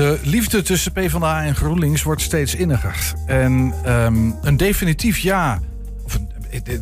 De 0.00 0.18
liefde 0.22 0.62
tussen 0.62 0.92
PvdA 0.92 1.44
en 1.44 1.56
GroenLinks 1.56 2.02
wordt 2.02 2.22
steeds 2.22 2.54
inniger. 2.54 3.12
En 3.26 3.74
um, 3.86 4.34
een 4.42 4.56
definitief 4.56 5.18
ja, 5.18 5.60
of 6.04 6.18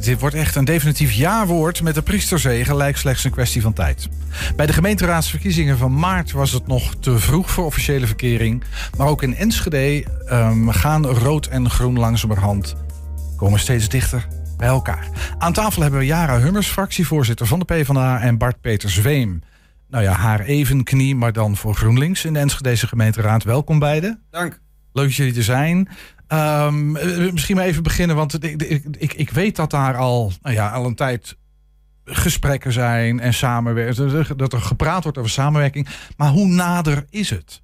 dit 0.01 0.21
wordt 0.21 0.35
echt 0.35 0.55
een 0.55 0.65
definitief 0.65 1.13
ja-woord 1.13 1.83
met 1.83 1.95
de 1.95 2.03
priesterzegen 2.03 2.77
lijkt 2.77 2.99
slechts 2.99 3.25
een 3.25 3.31
kwestie 3.31 3.63
van 3.63 3.73
tijd. 3.73 4.09
Bij 4.57 4.67
de 4.67 4.73
gemeenteraadsverkiezingen 4.73 5.79
van 5.79 5.99
maart 5.99 6.33
was 6.33 6.53
het 6.53 6.67
nog 6.67 6.95
te 7.01 7.19
vroeg 7.19 7.51
voor 7.51 7.65
officiële 7.65 8.07
verkering. 8.07 8.63
Maar 8.97 9.07
ook 9.07 9.23
in 9.23 9.37
Enschede 9.37 10.05
um, 10.31 10.71
gaan 10.71 11.07
rood 11.07 11.47
en 11.47 11.71
groen 11.71 11.99
langzamerhand 11.99 12.75
komen 13.37 13.61
steeds 13.61 13.89
dichter 13.89 14.27
bij 14.57 14.69
elkaar. 14.69 15.09
Aan 15.39 15.53
tafel 15.53 15.83
hebben 15.83 16.01
we 16.01 16.07
Jara 16.07 16.39
Hummers, 16.39 16.69
fractievoorzitter 16.69 17.47
van 17.47 17.59
de 17.59 17.65
PvdA... 17.65 18.21
en 18.21 18.39
Bart 18.39 18.61
Peter 18.61 18.91
Zweem. 18.91 19.43
Nou 19.89 20.05
ja, 20.05 20.13
haar 20.13 20.41
even 20.41 20.85
knie, 20.85 21.15
maar 21.17 21.33
dan 21.33 21.57
voor 21.57 21.75
GroenLinks 21.75 22.25
in 22.25 22.33
de 22.33 22.39
Enschedeze 22.39 22.87
gemeenteraad. 22.87 23.45
Welkom 23.45 23.79
beiden. 23.79 24.23
Dank. 24.31 24.61
Leuk 24.93 25.07
dat 25.07 25.15
jullie 25.15 25.37
er 25.37 25.43
zijn. 25.43 25.89
Um, 26.29 26.93
misschien 27.33 27.57
maar 27.57 27.65
even 27.65 27.83
beginnen, 27.83 28.17
want 28.17 28.45
ik, 28.45 28.63
ik, 28.99 29.15
ik 29.15 29.31
weet 29.31 29.57
dat 29.57 29.71
daar 29.71 29.97
al, 29.97 30.33
nou 30.43 30.55
ja, 30.55 30.71
al 30.71 30.87
een 30.87 30.95
tijd 30.95 31.37
gesprekken 32.05 32.73
zijn 32.73 33.21
en 33.21 33.35
samenwerken. 33.35 34.37
Dat 34.37 34.53
er 34.53 34.61
gepraat 34.61 35.03
wordt 35.03 35.19
over 35.19 35.31
samenwerking. 35.31 35.89
Maar 36.17 36.31
hoe 36.31 36.47
nader 36.47 37.05
is 37.11 37.31
het? 37.31 37.63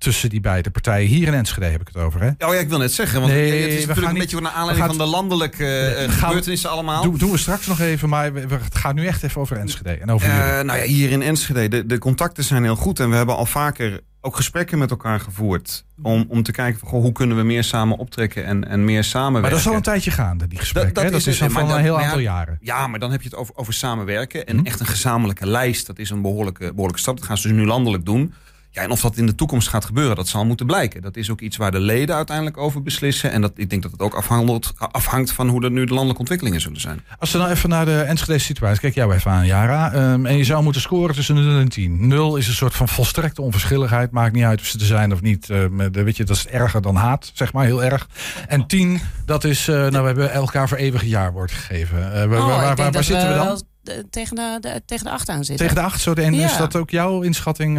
Tussen 0.00 0.28
die 0.28 0.40
beide 0.40 0.70
partijen. 0.70 1.08
Hier 1.08 1.26
in 1.26 1.34
Enschede 1.34 1.66
heb 1.66 1.80
ik 1.80 1.86
het 1.86 1.96
over. 1.96 2.20
Hè? 2.20 2.28
Oh 2.28 2.54
ja, 2.54 2.60
ik 2.60 2.68
wil 2.68 2.78
net 2.78 2.92
zeggen. 2.92 3.20
Want 3.20 3.32
nee, 3.32 3.62
het 3.62 3.72
is 3.72 3.86
natuurlijk 3.86 4.12
een 4.12 4.18
beetje 4.18 4.40
naar 4.40 4.52
aanleiding 4.52 4.86
van 4.86 4.98
de 4.98 5.04
landelijke 5.04 5.96
uh, 6.08 6.14
gebeurtenissen 6.14 6.70
allemaal. 6.70 7.02
Doen, 7.02 7.16
doen 7.16 7.30
we 7.30 7.38
straks 7.38 7.66
nog 7.66 7.80
even, 7.80 8.08
maar 8.08 8.32
we, 8.32 8.40
het 8.40 8.74
gaat 8.74 8.94
nu 8.94 9.06
echt 9.06 9.22
even 9.22 9.40
over 9.40 9.56
Enschede. 9.56 9.90
En 9.90 10.10
over 10.10 10.28
uh, 10.28 10.60
nou 10.60 10.78
ja, 10.78 10.84
hier 10.84 11.10
in 11.10 11.22
Enschede, 11.22 11.68
de, 11.68 11.86
de 11.86 11.98
contacten 11.98 12.44
zijn 12.44 12.62
heel 12.62 12.76
goed. 12.76 13.00
En 13.00 13.10
we 13.10 13.16
hebben 13.16 13.36
al 13.36 13.46
vaker 13.46 14.00
ook 14.20 14.36
gesprekken 14.36 14.78
met 14.78 14.90
elkaar 14.90 15.20
gevoerd. 15.20 15.84
Om, 16.02 16.24
om 16.28 16.42
te 16.42 16.52
kijken 16.52 16.80
van, 16.80 16.88
goh, 16.88 17.02
hoe 17.02 17.12
kunnen 17.12 17.36
we 17.36 17.42
meer 17.42 17.64
samen 17.64 17.96
optrekken 17.96 18.44
en, 18.44 18.68
en 18.68 18.84
meer 18.84 19.04
samenwerken. 19.04 19.40
Maar 19.40 19.50
dat 19.50 19.60
is 19.60 19.66
al 19.66 19.74
een 19.74 19.82
tijdje 19.82 20.10
gaande, 20.10 20.46
die 20.46 20.58
gesprekken. 20.58 20.94
Dat, 20.94 21.02
dat, 21.02 21.12
dat 21.12 21.26
is, 21.26 21.42
al 21.42 21.50
van 21.50 21.70
een 21.70 21.80
heel 21.80 22.00
aantal 22.00 22.18
jaren. 22.18 22.58
Ja, 22.60 22.86
maar 22.86 22.98
dan 22.98 23.10
heb 23.10 23.22
je 23.22 23.28
het 23.28 23.38
over, 23.38 23.54
over 23.56 23.72
samenwerken. 23.72 24.46
En 24.46 24.58
hm? 24.58 24.66
echt 24.66 24.80
een 24.80 24.86
gezamenlijke 24.86 25.46
lijst, 25.46 25.86
dat 25.86 25.98
is 25.98 26.10
een 26.10 26.22
behoorlijke, 26.22 26.68
behoorlijke 26.68 27.00
stap. 27.00 27.16
Dat 27.16 27.26
gaan 27.26 27.38
ze 27.38 27.48
dus 27.48 27.56
nu 27.56 27.66
landelijk 27.66 28.04
doen. 28.04 28.34
Ja, 28.72 28.82
en 28.82 28.90
of 28.90 29.00
dat 29.00 29.16
in 29.16 29.26
de 29.26 29.34
toekomst 29.34 29.68
gaat 29.68 29.84
gebeuren, 29.84 30.16
dat 30.16 30.28
zal 30.28 30.44
moeten 30.44 30.66
blijken. 30.66 31.02
Dat 31.02 31.16
is 31.16 31.30
ook 31.30 31.40
iets 31.40 31.56
waar 31.56 31.70
de 31.70 31.80
leden 31.80 32.14
uiteindelijk 32.14 32.56
over 32.56 32.82
beslissen. 32.82 33.30
En 33.30 33.40
dat, 33.40 33.52
ik 33.54 33.70
denk 33.70 33.82
dat 33.82 33.90
het 33.90 34.00
ook 34.00 34.14
afhangt, 34.14 34.72
afhangt 34.76 35.32
van 35.32 35.48
hoe 35.48 35.64
er 35.64 35.70
nu 35.70 35.84
de 35.84 35.88
landelijke 35.88 36.18
ontwikkelingen 36.20 36.60
zullen 36.60 36.80
zijn. 36.80 37.04
Als 37.18 37.32
we 37.32 37.38
nou 37.38 37.50
even 37.50 37.68
naar 37.68 37.84
de 37.84 38.00
Enschede 38.00 38.38
situatie, 38.38 38.80
kijk 38.80 38.94
jou 38.94 39.14
even 39.14 39.30
aan, 39.30 39.46
Jara. 39.46 40.12
Um, 40.12 40.26
en 40.26 40.36
je 40.36 40.44
zou 40.44 40.62
moeten 40.62 40.82
scoren 40.82 41.14
tussen 41.14 41.34
0 41.34 41.60
en 41.60 41.68
10. 41.68 42.08
0 42.08 42.36
is 42.36 42.48
een 42.48 42.54
soort 42.54 42.74
van 42.74 42.88
volstrekte 42.88 43.42
onverschilligheid. 43.42 44.10
Maakt 44.10 44.34
niet 44.34 44.44
uit 44.44 44.60
of 44.60 44.66
ze 44.66 44.78
er 44.78 44.84
zijn 44.84 45.12
of 45.12 45.20
niet. 45.20 45.48
Uh, 45.48 45.64
weet 45.92 46.16
je, 46.16 46.24
dat 46.24 46.36
is 46.36 46.46
erger 46.46 46.82
dan 46.82 46.96
haat, 46.96 47.30
zeg 47.34 47.52
maar, 47.52 47.64
heel 47.64 47.84
erg. 47.84 48.08
En 48.48 48.66
10, 48.66 49.00
dat 49.26 49.44
is, 49.44 49.68
uh, 49.68 49.74
nou, 49.76 49.90
we 49.90 50.06
hebben 50.06 50.32
elkaar 50.32 50.68
voor 50.68 50.78
eeuwig 50.78 51.04
jaarwoord 51.04 51.50
gegeven. 51.50 51.98
Uh, 51.98 52.04
oh, 52.04 52.12
waar, 52.12 52.28
waar, 52.28 52.76
waar, 52.76 52.92
waar 52.92 53.04
zitten 53.04 53.28
we 53.28 53.34
dan? 53.34 53.62
Tegen 54.10 54.36
de, 54.36 54.56
de, 54.60 54.82
tegen 54.86 55.04
de 55.04 55.10
8 55.10 55.28
aan 55.28 55.44
zitten. 55.44 55.66
Tegen 55.66 55.82
de 55.82 55.88
8, 55.88 56.00
zo. 56.00 56.12
En 56.12 56.34
ja. 56.34 56.44
is 56.44 56.56
dat 56.56 56.76
ook 56.76 56.90
jouw 56.90 57.22
inschatting, 57.22 57.78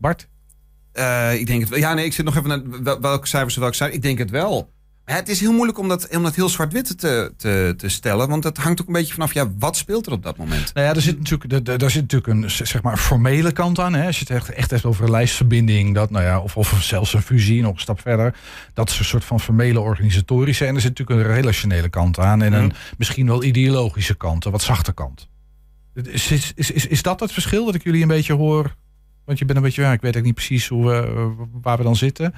Bart? 0.00 0.28
Uh, 0.94 1.34
ik 1.34 1.46
denk 1.46 1.60
het 1.60 1.68
wel. 1.68 1.78
Ja, 1.78 1.94
nee, 1.94 2.04
ik 2.04 2.12
zit 2.12 2.24
nog 2.24 2.36
even 2.36 2.82
naar 2.82 3.00
welke 3.00 3.26
cijfers 3.26 3.56
welke 3.56 3.74
cijfers. 3.74 3.96
Ik 3.96 4.02
denk 4.04 4.18
het 4.18 4.30
wel. 4.30 4.70
Maar 5.04 5.18
het 5.18 5.28
is 5.28 5.40
heel 5.40 5.52
moeilijk 5.52 5.78
om 5.78 5.88
dat, 5.88 6.08
om 6.16 6.22
dat 6.22 6.34
heel 6.34 6.48
zwart-wit 6.48 6.98
te, 6.98 7.32
te, 7.36 7.74
te 7.76 7.88
stellen. 7.88 8.28
Want 8.28 8.44
het 8.44 8.56
hangt 8.56 8.80
ook 8.80 8.86
een 8.86 8.92
beetje 8.92 9.12
vanaf, 9.12 9.32
ja, 9.32 9.50
wat 9.58 9.76
speelt 9.76 10.06
er 10.06 10.12
op 10.12 10.22
dat 10.22 10.36
moment? 10.36 10.74
Nou 10.74 10.86
ja, 10.86 10.94
er 10.94 11.00
zit 11.00 11.18
natuurlijk, 11.18 11.68
er, 11.68 11.82
er 11.82 11.90
zit 11.90 12.02
natuurlijk 12.02 12.32
een 12.32 12.50
zeg 12.50 12.82
maar, 12.82 12.96
formele 12.96 13.52
kant 13.52 13.78
aan. 13.78 13.94
Hè? 13.94 14.06
Als 14.06 14.18
je 14.18 14.24
het 14.28 14.36
echt, 14.36 14.50
echt 14.50 14.70
hebt 14.70 14.84
over 14.84 15.04
een 15.04 15.10
lijstverbinding, 15.10 15.94
dat, 15.94 16.10
nou 16.10 16.24
ja, 16.24 16.40
of, 16.40 16.56
of 16.56 16.78
zelfs 16.82 17.14
een 17.14 17.22
fusie, 17.22 17.62
nog 17.62 17.74
een 17.74 17.80
stap 17.80 18.00
verder. 18.00 18.34
Dat 18.74 18.90
is 18.90 18.98
een 18.98 19.04
soort 19.04 19.24
van 19.24 19.40
formele 19.40 19.80
organisatorische. 19.80 20.66
En 20.66 20.74
er 20.74 20.80
zit 20.80 20.98
natuurlijk 20.98 21.28
een 21.28 21.34
relationele 21.34 21.88
kant 21.88 22.18
aan. 22.18 22.42
En 22.42 22.52
een 22.52 22.64
mm. 22.64 22.72
misschien 22.98 23.26
wel 23.26 23.44
ideologische 23.44 24.14
kant, 24.14 24.44
een 24.44 24.52
wat 24.52 24.62
zachte 24.62 24.92
kant. 24.92 25.28
Is, 25.94 26.30
is, 26.30 26.52
is, 26.54 26.86
is 26.86 27.02
dat 27.02 27.20
het 27.20 27.32
verschil 27.32 27.64
dat 27.64 27.74
ik 27.74 27.84
jullie 27.84 28.02
een 28.02 28.08
beetje 28.08 28.34
hoor 28.34 28.74
want 29.30 29.42
je 29.42 29.48
bent 29.48 29.58
een 29.58 29.64
beetje, 29.64 29.82
ja, 29.82 29.92
ik 29.92 30.00
weet 30.00 30.16
ook 30.16 30.22
niet 30.22 30.34
precies 30.34 30.68
hoe 30.68 30.86
we, 30.86 31.32
waar 31.62 31.76
we 31.76 31.82
dan 31.82 31.96
zitten. 31.96 32.34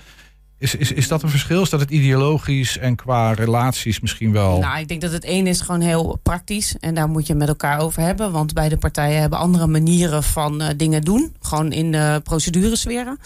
Is, 0.63 0.75
is, 0.75 0.93
is 0.93 1.09
dat 1.09 1.23
een 1.23 1.29
verschil? 1.29 1.63
Is 1.63 1.71
dat 1.71 1.81
het 1.81 1.91
ideologisch 1.91 2.79
en 2.79 2.97
qua 2.97 3.33
relaties 3.33 4.01
misschien 4.01 4.33
wel? 4.33 4.59
Nou, 4.59 4.79
ik 4.79 4.89
denk 4.89 5.01
dat 5.01 5.13
het 5.13 5.25
een 5.27 5.47
is 5.47 5.61
gewoon 5.61 5.81
heel 5.81 6.19
praktisch. 6.23 6.77
En 6.81 6.95
daar 6.95 7.09
moet 7.09 7.27
je 7.27 7.35
met 7.35 7.49
elkaar 7.49 7.79
over 7.81 8.03
hebben. 8.03 8.33
Want 8.33 8.55
beide 8.55 8.77
partijen 8.77 9.21
hebben 9.21 9.39
andere 9.39 9.67
manieren 9.67 10.23
van 10.23 10.63
uh, 10.63 10.69
dingen 10.77 11.03
doen. 11.03 11.35
Gewoon 11.41 11.73
in 11.73 11.93
de 11.93 12.21
proceduresferen. 12.25 13.19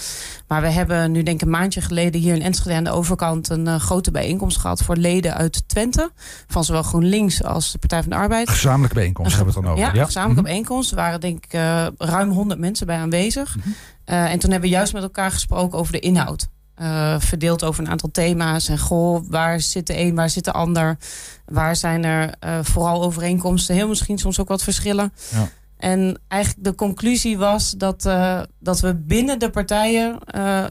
Maar 0.48 0.60
we 0.62 0.68
hebben 0.68 1.12
nu 1.12 1.22
denk 1.22 1.40
ik 1.40 1.46
een 1.46 1.52
maandje 1.52 1.80
geleden 1.80 2.20
hier 2.20 2.34
in 2.34 2.42
Enschede 2.42 2.74
aan 2.74 2.84
de 2.84 2.90
overkant... 2.90 3.48
een 3.48 3.66
uh, 3.66 3.76
grote 3.76 4.10
bijeenkomst 4.10 4.58
gehad 4.58 4.82
voor 4.82 4.96
leden 4.96 5.34
uit 5.34 5.68
Twente. 5.68 6.10
Van 6.46 6.64
zowel 6.64 6.82
GroenLinks 6.82 7.42
als 7.42 7.72
de 7.72 7.78
Partij 7.78 8.00
van 8.00 8.10
de 8.10 8.16
Arbeid. 8.16 8.50
Gezamenlijke 8.50 8.94
bijeenkomst 8.94 9.36
hebben 9.36 9.54
we 9.54 9.60
het 9.60 9.68
dan 9.68 9.78
over. 9.78 9.96
Ja, 9.96 10.04
gezamenlijke 10.04 10.28
mm 10.28 10.34
-hmm. 10.34 10.44
bijeenkomst. 10.44 10.90
Er 10.90 10.96
waren 10.96 11.20
denk 11.20 11.44
ik 11.44 11.54
uh, 11.54 11.86
ruim 11.98 12.30
100 12.30 12.60
mensen 12.60 12.86
bij 12.86 12.96
aanwezig. 12.96 13.56
Mm 13.56 13.62
-hmm. 13.62 13.74
en 14.04 14.38
toen 14.38 14.50
hebben 14.50 14.68
we 14.68 14.76
juist 14.76 14.92
met 14.92 15.02
elkaar 15.02 15.30
gesproken 15.30 15.78
over 15.78 15.92
de 15.92 16.00
inhoud. 16.00 16.48
Uh, 16.82 17.20
verdeeld 17.20 17.64
over 17.64 17.84
een 17.84 17.90
aantal 17.90 18.10
thema's. 18.12 18.68
En 18.68 18.78
goh, 18.78 19.24
waar 19.28 19.60
zit 19.60 19.86
de 19.86 19.98
een, 19.98 20.14
waar 20.14 20.30
zit 20.30 20.44
de 20.44 20.52
ander? 20.52 20.96
Waar 21.44 21.76
zijn 21.76 22.04
er 22.04 22.34
uh, 22.44 22.58
vooral 22.62 23.02
overeenkomsten? 23.02 23.74
Heel 23.74 23.88
misschien 23.88 24.18
soms 24.18 24.40
ook 24.40 24.48
wat 24.48 24.62
verschillen. 24.62 25.12
Ja. 25.30 25.48
En 25.76 26.20
eigenlijk 26.28 26.64
de 26.64 26.74
conclusie 26.74 27.38
was 27.38 27.70
dat, 27.70 28.06
uh, 28.06 28.40
dat 28.58 28.80
we 28.80 28.94
binnen 28.94 29.38
de 29.38 29.50
partijen, 29.50 30.18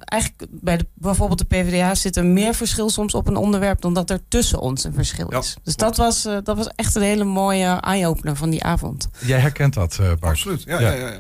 eigenlijk 0.04 0.46
bij 0.50 0.78
de, 0.78 0.88
bijvoorbeeld 0.94 1.40
de 1.40 1.46
PvdA, 1.46 1.96
zit 1.96 2.16
er 2.16 2.26
meer 2.26 2.54
verschil 2.54 2.90
soms 2.90 3.14
op 3.14 3.28
een 3.28 3.36
onderwerp 3.36 3.82
dan 3.82 3.94
dat 3.94 4.10
er 4.10 4.20
tussen 4.28 4.60
ons 4.60 4.84
een 4.84 4.94
verschil 4.94 5.28
is. 5.28 5.54
Ja. 5.54 5.62
Dus 5.64 5.76
dat 5.76 5.98
was, 5.98 6.24
dat 6.24 6.58
was 6.58 6.68
echt 6.76 6.96
een 6.96 7.02
hele 7.02 7.24
mooie 7.24 7.66
eye-opener 7.66 8.36
van 8.36 8.50
die 8.50 8.64
avond. 8.64 9.08
Jij 9.20 9.40
herkent 9.40 9.74
dat, 9.74 9.98
Bart? 10.00 10.22
Absoluut. 10.22 10.64
Ja, 10.64 10.80
ja. 10.80 10.92
Ja, 10.92 11.08
ja, 11.08 11.18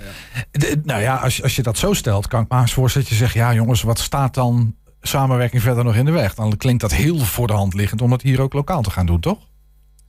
de, 0.52 0.81
nou 0.84 1.02
ja, 1.02 1.16
als, 1.16 1.44
als 1.44 1.56
je 1.56 1.63
dat 1.63 1.78
zo 1.78 1.94
stelt, 1.94 2.28
kan 2.28 2.41
ik 2.44 2.52
me 2.52 2.59
eens 2.59 2.73
voorstellen 2.73 3.07
dat 3.07 3.17
je 3.17 3.23
zegt: 3.23 3.35
ja, 3.35 3.53
jongens, 3.53 3.81
wat 3.81 4.00
staat 4.00 4.34
dan 4.34 4.75
samenwerking 5.02 5.62
verder 5.62 5.84
nog 5.84 5.96
in 5.96 6.06
de 6.06 6.12
weg? 6.12 6.34
Dan 6.34 6.57
klinkt 6.57 6.81
dat 6.81 6.94
heel 6.94 7.17
voor 7.17 7.47
de 7.47 7.53
hand 7.53 7.73
liggend 7.73 8.02
om 8.02 8.09
dat 8.09 8.22
hier 8.22 8.41
ook 8.41 8.53
lokaal 8.53 8.81
te 8.81 8.91
gaan 8.91 9.06
doen, 9.06 9.19
toch? 9.19 9.38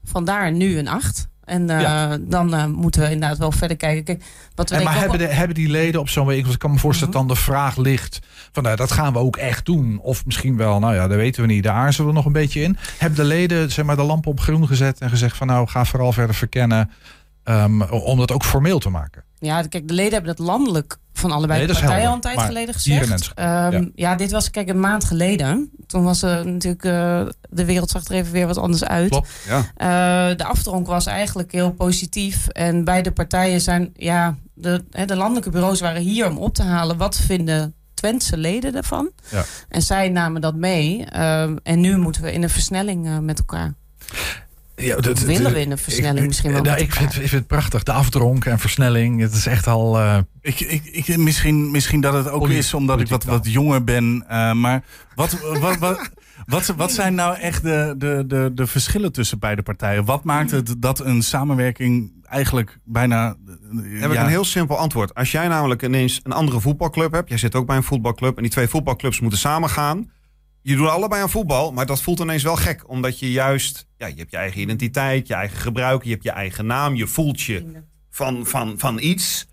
Vandaar 0.03 0.51
nu 0.51 0.77
een 0.77 0.87
8. 0.87 1.27
En 1.47 1.69
uh, 1.69 1.81
ja. 1.81 2.17
dan 2.21 2.53
uh, 2.53 2.65
moeten 2.65 3.01
we 3.01 3.11
inderdaad 3.11 3.37
wel 3.37 3.51
verder 3.51 3.77
kijken. 3.77 4.03
Kijk, 4.03 4.23
wat 4.55 4.69
we 4.69 4.75
en 4.75 4.83
maar 4.83 4.99
hebben, 4.99 5.19
de, 5.19 5.25
hebben 5.25 5.55
die 5.55 5.69
leden 5.69 6.01
op 6.01 6.09
zo'n 6.09 6.25
week, 6.25 6.45
ik 6.45 6.59
kan 6.59 6.71
me 6.71 6.77
voorstellen 6.77 7.13
dat 7.13 7.21
mm 7.21 7.27
-hmm. 7.27 7.37
dan 7.37 7.45
de 7.45 7.51
vraag 7.51 7.77
ligt 7.77 8.19
van 8.51 8.63
nou, 8.63 8.75
dat 8.75 8.91
gaan 8.91 9.13
we 9.13 9.19
ook 9.19 9.37
echt 9.37 9.65
doen. 9.65 9.99
Of 10.01 10.25
misschien 10.25 10.57
wel, 10.57 10.79
nou 10.79 10.95
ja, 10.95 11.07
dat 11.07 11.17
weten 11.17 11.41
we 11.41 11.47
niet. 11.47 11.63
Daar 11.63 11.73
aarzelen 11.73 12.07
we 12.07 12.13
nog 12.13 12.25
een 12.25 12.31
beetje 12.31 12.61
in. 12.61 12.77
Hebben 12.97 13.19
de 13.19 13.25
leden 13.25 13.71
zeg 13.71 13.85
maar, 13.85 13.95
de 13.95 14.03
lamp 14.03 14.27
op 14.27 14.39
groen 14.39 14.67
gezet 14.67 14.99
en 14.99 15.09
gezegd 15.09 15.37
van 15.37 15.47
nou, 15.47 15.67
ga 15.67 15.85
vooral 15.85 16.13
verder 16.13 16.35
verkennen. 16.35 16.91
Um, 17.43 17.81
om 17.81 18.17
dat 18.17 18.31
ook 18.31 18.43
formeel 18.43 18.79
te 18.79 18.89
maken. 18.89 19.23
Ja, 19.39 19.61
kijk, 19.61 19.87
de 19.87 19.93
leden 19.93 20.13
hebben 20.13 20.31
het 20.31 20.39
landelijk 20.39 20.97
van 21.17 21.31
allebei 21.31 21.59
nee, 21.59 21.67
de 21.67 21.73
partijen 21.73 22.07
al 22.07 22.13
een 22.13 22.21
tijd 22.21 22.41
geleden 22.41 22.73
gezegd. 22.73 23.31
Um, 23.39 23.45
ja. 23.45 23.89
ja. 23.95 24.15
dit 24.15 24.31
was 24.31 24.49
kijk 24.49 24.69
een 24.69 24.79
maand 24.79 25.03
geleden. 25.03 25.71
Toen 25.87 26.03
was 26.03 26.21
er 26.21 26.45
natuurlijk 26.45 26.83
uh, 26.83 27.21
de 27.49 27.65
wereld 27.65 27.89
zag 27.89 28.05
er 28.05 28.15
even 28.15 28.31
weer 28.31 28.47
wat 28.47 28.57
anders 28.57 28.83
uit. 28.83 29.09
Klopt, 29.09 29.29
ja. 29.47 29.57
uh, 29.57 30.37
de 30.37 30.43
afdronk 30.43 30.87
was 30.87 31.05
eigenlijk 31.05 31.51
heel 31.51 31.71
positief. 31.71 32.47
En 32.47 32.83
beide 32.83 33.11
partijen 33.11 33.61
zijn, 33.61 33.91
ja, 33.95 34.35
de, 34.53 34.83
de 35.05 35.15
landelijke 35.15 35.49
bureaus 35.49 35.79
waren 35.79 36.01
hier 36.01 36.29
om 36.29 36.37
op 36.37 36.53
te 36.53 36.63
halen. 36.63 36.97
Wat 36.97 37.17
vinden 37.17 37.73
Twentse 37.93 38.37
leden 38.37 38.75
ervan? 38.75 39.11
Ja. 39.29 39.43
En 39.69 39.81
zij 39.81 40.09
namen 40.09 40.41
dat 40.41 40.55
mee. 40.55 41.05
Uh, 41.15 41.41
en 41.63 41.79
nu 41.79 41.97
moeten 41.97 42.21
we 42.21 42.31
in 42.31 42.43
een 42.43 42.49
versnelling 42.49 43.19
met 43.21 43.39
elkaar. 43.39 43.73
Ja, 44.79 44.95
dat, 44.95 45.19
willen 45.19 45.53
we 45.53 45.59
in 45.59 45.71
een 45.71 45.77
versnelling 45.77 46.19
ik, 46.19 46.27
misschien 46.27 46.51
wel? 46.51 46.61
Nou, 46.61 46.79
ik, 46.79 46.93
vind, 46.93 47.09
ik 47.15 47.19
vind 47.19 47.31
het 47.31 47.47
prachtig. 47.47 47.83
De 47.83 47.91
afdronk 47.91 48.45
en 48.45 48.59
versnelling. 48.59 49.21
Het 49.21 49.33
is 49.33 49.45
echt 49.45 49.67
al. 49.67 49.99
Uh, 49.99 50.17
ik, 50.41 50.59
ik, 50.59 50.83
ik, 50.85 51.17
misschien, 51.17 51.71
misschien 51.71 52.01
dat 52.01 52.13
het 52.13 52.29
ook 52.29 52.49
is 52.49 52.73
omdat 52.73 52.99
ik 52.99 53.07
wat, 53.07 53.23
wat 53.23 53.51
jonger 53.51 53.83
ben. 53.83 54.25
Uh, 54.31 54.53
maar 54.53 54.83
wat, 55.15 55.39
wat, 55.59 55.77
wat, 55.77 56.09
wat, 56.45 56.65
wat, 56.65 56.91
zijn 56.91 57.15
nou 57.15 57.37
echt 57.37 57.63
de, 57.63 57.95
de, 57.97 58.23
de, 58.27 58.51
de 58.53 58.67
verschillen 58.67 59.11
tussen 59.11 59.39
beide 59.39 59.61
partijen? 59.61 60.05
Wat 60.05 60.23
maakt 60.23 60.51
het 60.51 60.75
dat 60.77 60.99
een 60.99 61.21
samenwerking 61.21 62.11
eigenlijk 62.23 62.79
bijna. 62.83 63.35
Uh, 63.73 64.01
Heb 64.01 64.11
ik 64.11 64.17
een 64.17 64.27
heel 64.27 64.45
simpel 64.45 64.77
antwoord. 64.77 65.13
Als 65.13 65.31
jij 65.31 65.47
namelijk 65.47 65.83
ineens 65.83 66.19
een 66.23 66.31
andere 66.31 66.59
voetbalclub 66.59 67.11
hebt. 67.11 67.29
Jij 67.29 67.37
zit 67.37 67.55
ook 67.55 67.67
bij 67.67 67.75
een 67.75 67.83
voetbalclub. 67.83 68.35
En 68.35 68.43
die 68.43 68.51
twee 68.51 68.67
voetbalclubs 68.67 69.19
moeten 69.19 69.39
samen 69.39 69.69
gaan 69.69 70.09
je 70.69 70.75
doet 70.75 70.87
allebei 70.87 71.21
aan 71.21 71.29
voetbal, 71.29 71.71
maar 71.71 71.85
dat 71.85 72.01
voelt 72.01 72.19
ineens 72.19 72.43
wel 72.43 72.55
gek. 72.55 72.89
Omdat 72.89 73.19
je 73.19 73.31
juist, 73.31 73.87
ja, 73.97 74.07
je 74.07 74.15
hebt 74.15 74.31
je 74.31 74.37
eigen 74.37 74.61
identiteit, 74.61 75.27
je 75.27 75.33
eigen 75.33 75.57
gebruik, 75.57 76.03
je 76.03 76.09
hebt 76.09 76.23
je 76.23 76.31
eigen 76.31 76.65
naam. 76.65 76.95
Je 76.95 77.07
voelt 77.07 77.41
je 77.41 77.83
van, 78.09 78.45
van, 78.45 78.73
van 78.77 78.99
iets. 78.99 79.47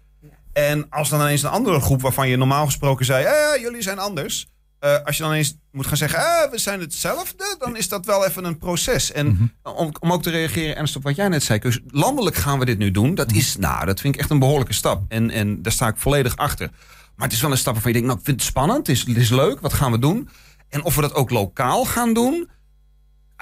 En 0.52 0.86
als 0.90 1.08
dan 1.08 1.20
ineens 1.20 1.42
een 1.42 1.50
andere 1.50 1.80
groep 1.80 2.02
waarvan 2.02 2.28
je 2.28 2.36
normaal 2.36 2.64
gesproken 2.64 3.04
zei, 3.04 3.24
eh, 3.24 3.62
jullie 3.62 3.82
zijn 3.82 3.98
anders. 3.98 4.46
Uh, 4.80 4.96
als 5.04 5.16
je 5.16 5.22
dan 5.22 5.32
ineens 5.32 5.56
moet 5.72 5.86
gaan 5.86 5.96
zeggen, 5.96 6.18
eh, 6.18 6.50
we 6.50 6.58
zijn 6.58 6.80
hetzelfde, 6.80 7.56
dan 7.58 7.76
is 7.76 7.88
dat 7.88 8.06
wel 8.06 8.26
even 8.26 8.44
een 8.44 8.58
proces. 8.58 9.12
En 9.12 9.26
mm 9.26 9.36
-hmm. 9.36 9.74
om, 9.76 9.92
om 10.00 10.12
ook 10.12 10.22
te 10.22 10.30
reageren, 10.30 10.76
Ernst, 10.76 10.96
op 10.96 11.02
wat 11.02 11.16
jij 11.16 11.28
net 11.28 11.42
zei. 11.42 11.58
Dus 11.58 11.80
landelijk 11.86 12.36
gaan 12.36 12.58
we 12.58 12.64
dit 12.64 12.78
nu 12.78 12.90
doen. 12.90 13.14
Dat 13.14 13.32
is, 13.32 13.56
nou, 13.56 13.86
dat 13.86 14.00
vind 14.00 14.14
ik 14.14 14.20
echt 14.20 14.30
een 14.30 14.38
behoorlijke 14.38 14.74
stap. 14.74 15.02
En, 15.08 15.30
en 15.30 15.62
daar 15.62 15.72
sta 15.72 15.88
ik 15.88 15.96
volledig 15.96 16.36
achter. 16.36 16.70
Maar 17.16 17.26
het 17.26 17.36
is 17.36 17.42
wel 17.42 17.50
een 17.50 17.56
stap 17.56 17.72
waarvan 17.72 17.92
je 17.92 17.98
denkt, 17.98 18.12
nou, 18.12 18.20
ik 18.20 18.26
vind 18.26 18.40
het 18.40 18.50
spannend. 18.50 18.86
Het 18.86 18.96
is, 18.96 19.06
het 19.06 19.16
is 19.16 19.30
leuk. 19.30 19.60
Wat 19.60 19.72
gaan 19.72 19.92
we 19.92 19.98
doen? 19.98 20.28
En 20.74 20.84
of 20.84 20.94
we 20.94 21.00
dat 21.00 21.14
ook 21.14 21.30
lokaal 21.30 21.84
gaan 21.84 22.14
doen. 22.14 22.48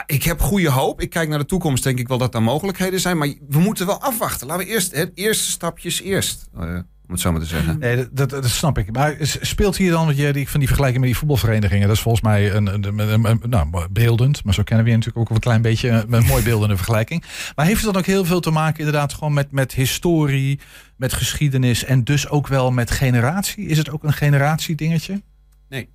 Ik 0.07 0.23
heb 0.23 0.41
goede 0.41 0.71
hoop. 0.71 1.01
Ik 1.01 1.11
kijk 1.11 1.29
naar 1.29 1.39
de 1.39 1.47
toekomst. 1.47 1.85
Denk 1.85 1.99
ik 1.99 2.09
wel 2.09 2.19
dat 2.19 2.35
er 2.35 2.43
mogelijkheden 2.43 3.01
zijn. 3.01 3.19
Maar 3.19 3.35
we 3.49 3.59
moeten 3.59 3.87
wel 3.87 4.01
afwachten. 4.01 4.47
Laten 4.47 4.67
we 4.67 4.73
eerst 4.73 4.97
het 4.97 5.11
eerste 5.15 5.51
stapjes 5.51 6.01
eerst. 6.01 6.49
Uh, 6.57 6.79
om 7.07 7.13
het 7.13 7.21
zo 7.21 7.33
maar 7.33 7.41
te 7.41 7.47
zeggen. 7.47 7.79
Nee, 7.79 8.09
dat, 8.13 8.31
dat, 8.31 8.49
snap 8.49 8.79
ik. 8.79 8.93
Maar 8.93 9.17
speelt 9.21 9.77
hier 9.77 9.91
dan, 9.91 10.17
je 10.17 10.33
die, 10.33 10.49
van 10.49 10.59
die 10.59 10.69
vergelijking 10.69 11.01
met 11.01 11.11
die 11.11 11.19
voetbalverenigingen, 11.19 11.87
dat 11.87 11.97
is 11.97 12.03
volgens 12.03 12.25
mij 12.25 12.55
een, 12.55 12.67
een, 12.67 12.99
een, 13.25 13.41
nou, 13.49 13.89
beeldend, 13.91 14.45
maar 14.45 14.55
zo 14.55 14.63
kennen 14.63 14.85
we 14.85 14.91
je 14.91 14.97
natuurlijk 14.97 15.25
ook 15.25 15.35
een 15.37 15.43
klein 15.43 15.63
beetje 15.63 15.89
een, 15.89 16.25
mooi 16.25 16.43
beeldende 16.43 16.77
vergelijking. 16.77 17.25
Maar 17.55 17.67
heeft 17.67 17.83
het 17.83 17.93
dan 17.93 18.03
ook 18.03 18.09
heel 18.09 18.25
veel 18.25 18.41
te 18.41 18.51
maken 18.51 18.79
inderdaad 18.79 19.13
gewoon 19.13 19.33
met, 19.33 19.51
met 19.51 19.73
historie, 19.73 20.61
met 20.97 21.13
geschiedenis 21.13 21.85
en 21.85 22.05
dus 22.05 22.29
ook 22.29 22.47
wel 22.47 22.71
met 22.71 22.91
generatie? 22.91 23.67
Is 23.67 23.79
het 23.79 23.91
ook 23.91 24.05
een 24.05 24.13
generatie 24.13 24.75
dingetje? 24.75 25.23
Nee. 25.69 25.89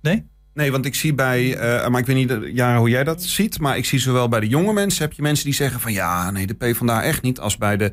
Nee? 0.00 0.30
Nee, 0.54 0.72
want 0.72 0.84
ik 0.84 0.94
zie 0.94 1.14
bij, 1.14 1.56
uh, 1.56 1.88
maar 1.88 2.00
ik 2.00 2.06
weet 2.06 2.16
niet, 2.16 2.54
Jara, 2.56 2.78
hoe 2.78 2.88
jij 2.88 3.04
dat 3.04 3.22
ziet, 3.22 3.58
maar 3.58 3.76
ik 3.76 3.84
zie 3.84 3.98
zowel 3.98 4.28
bij 4.28 4.40
de 4.40 4.48
jonge 4.48 4.72
mensen 4.72 5.02
heb 5.02 5.12
je 5.12 5.22
mensen 5.22 5.44
die 5.44 5.54
zeggen 5.54 5.80
van 5.80 5.92
ja, 5.92 6.30
nee, 6.30 6.46
de 6.46 6.54
P 6.54 6.76
vandaar 6.76 7.02
echt 7.02 7.22
niet, 7.22 7.40
als 7.40 7.56
bij 7.56 7.76
de 7.76 7.92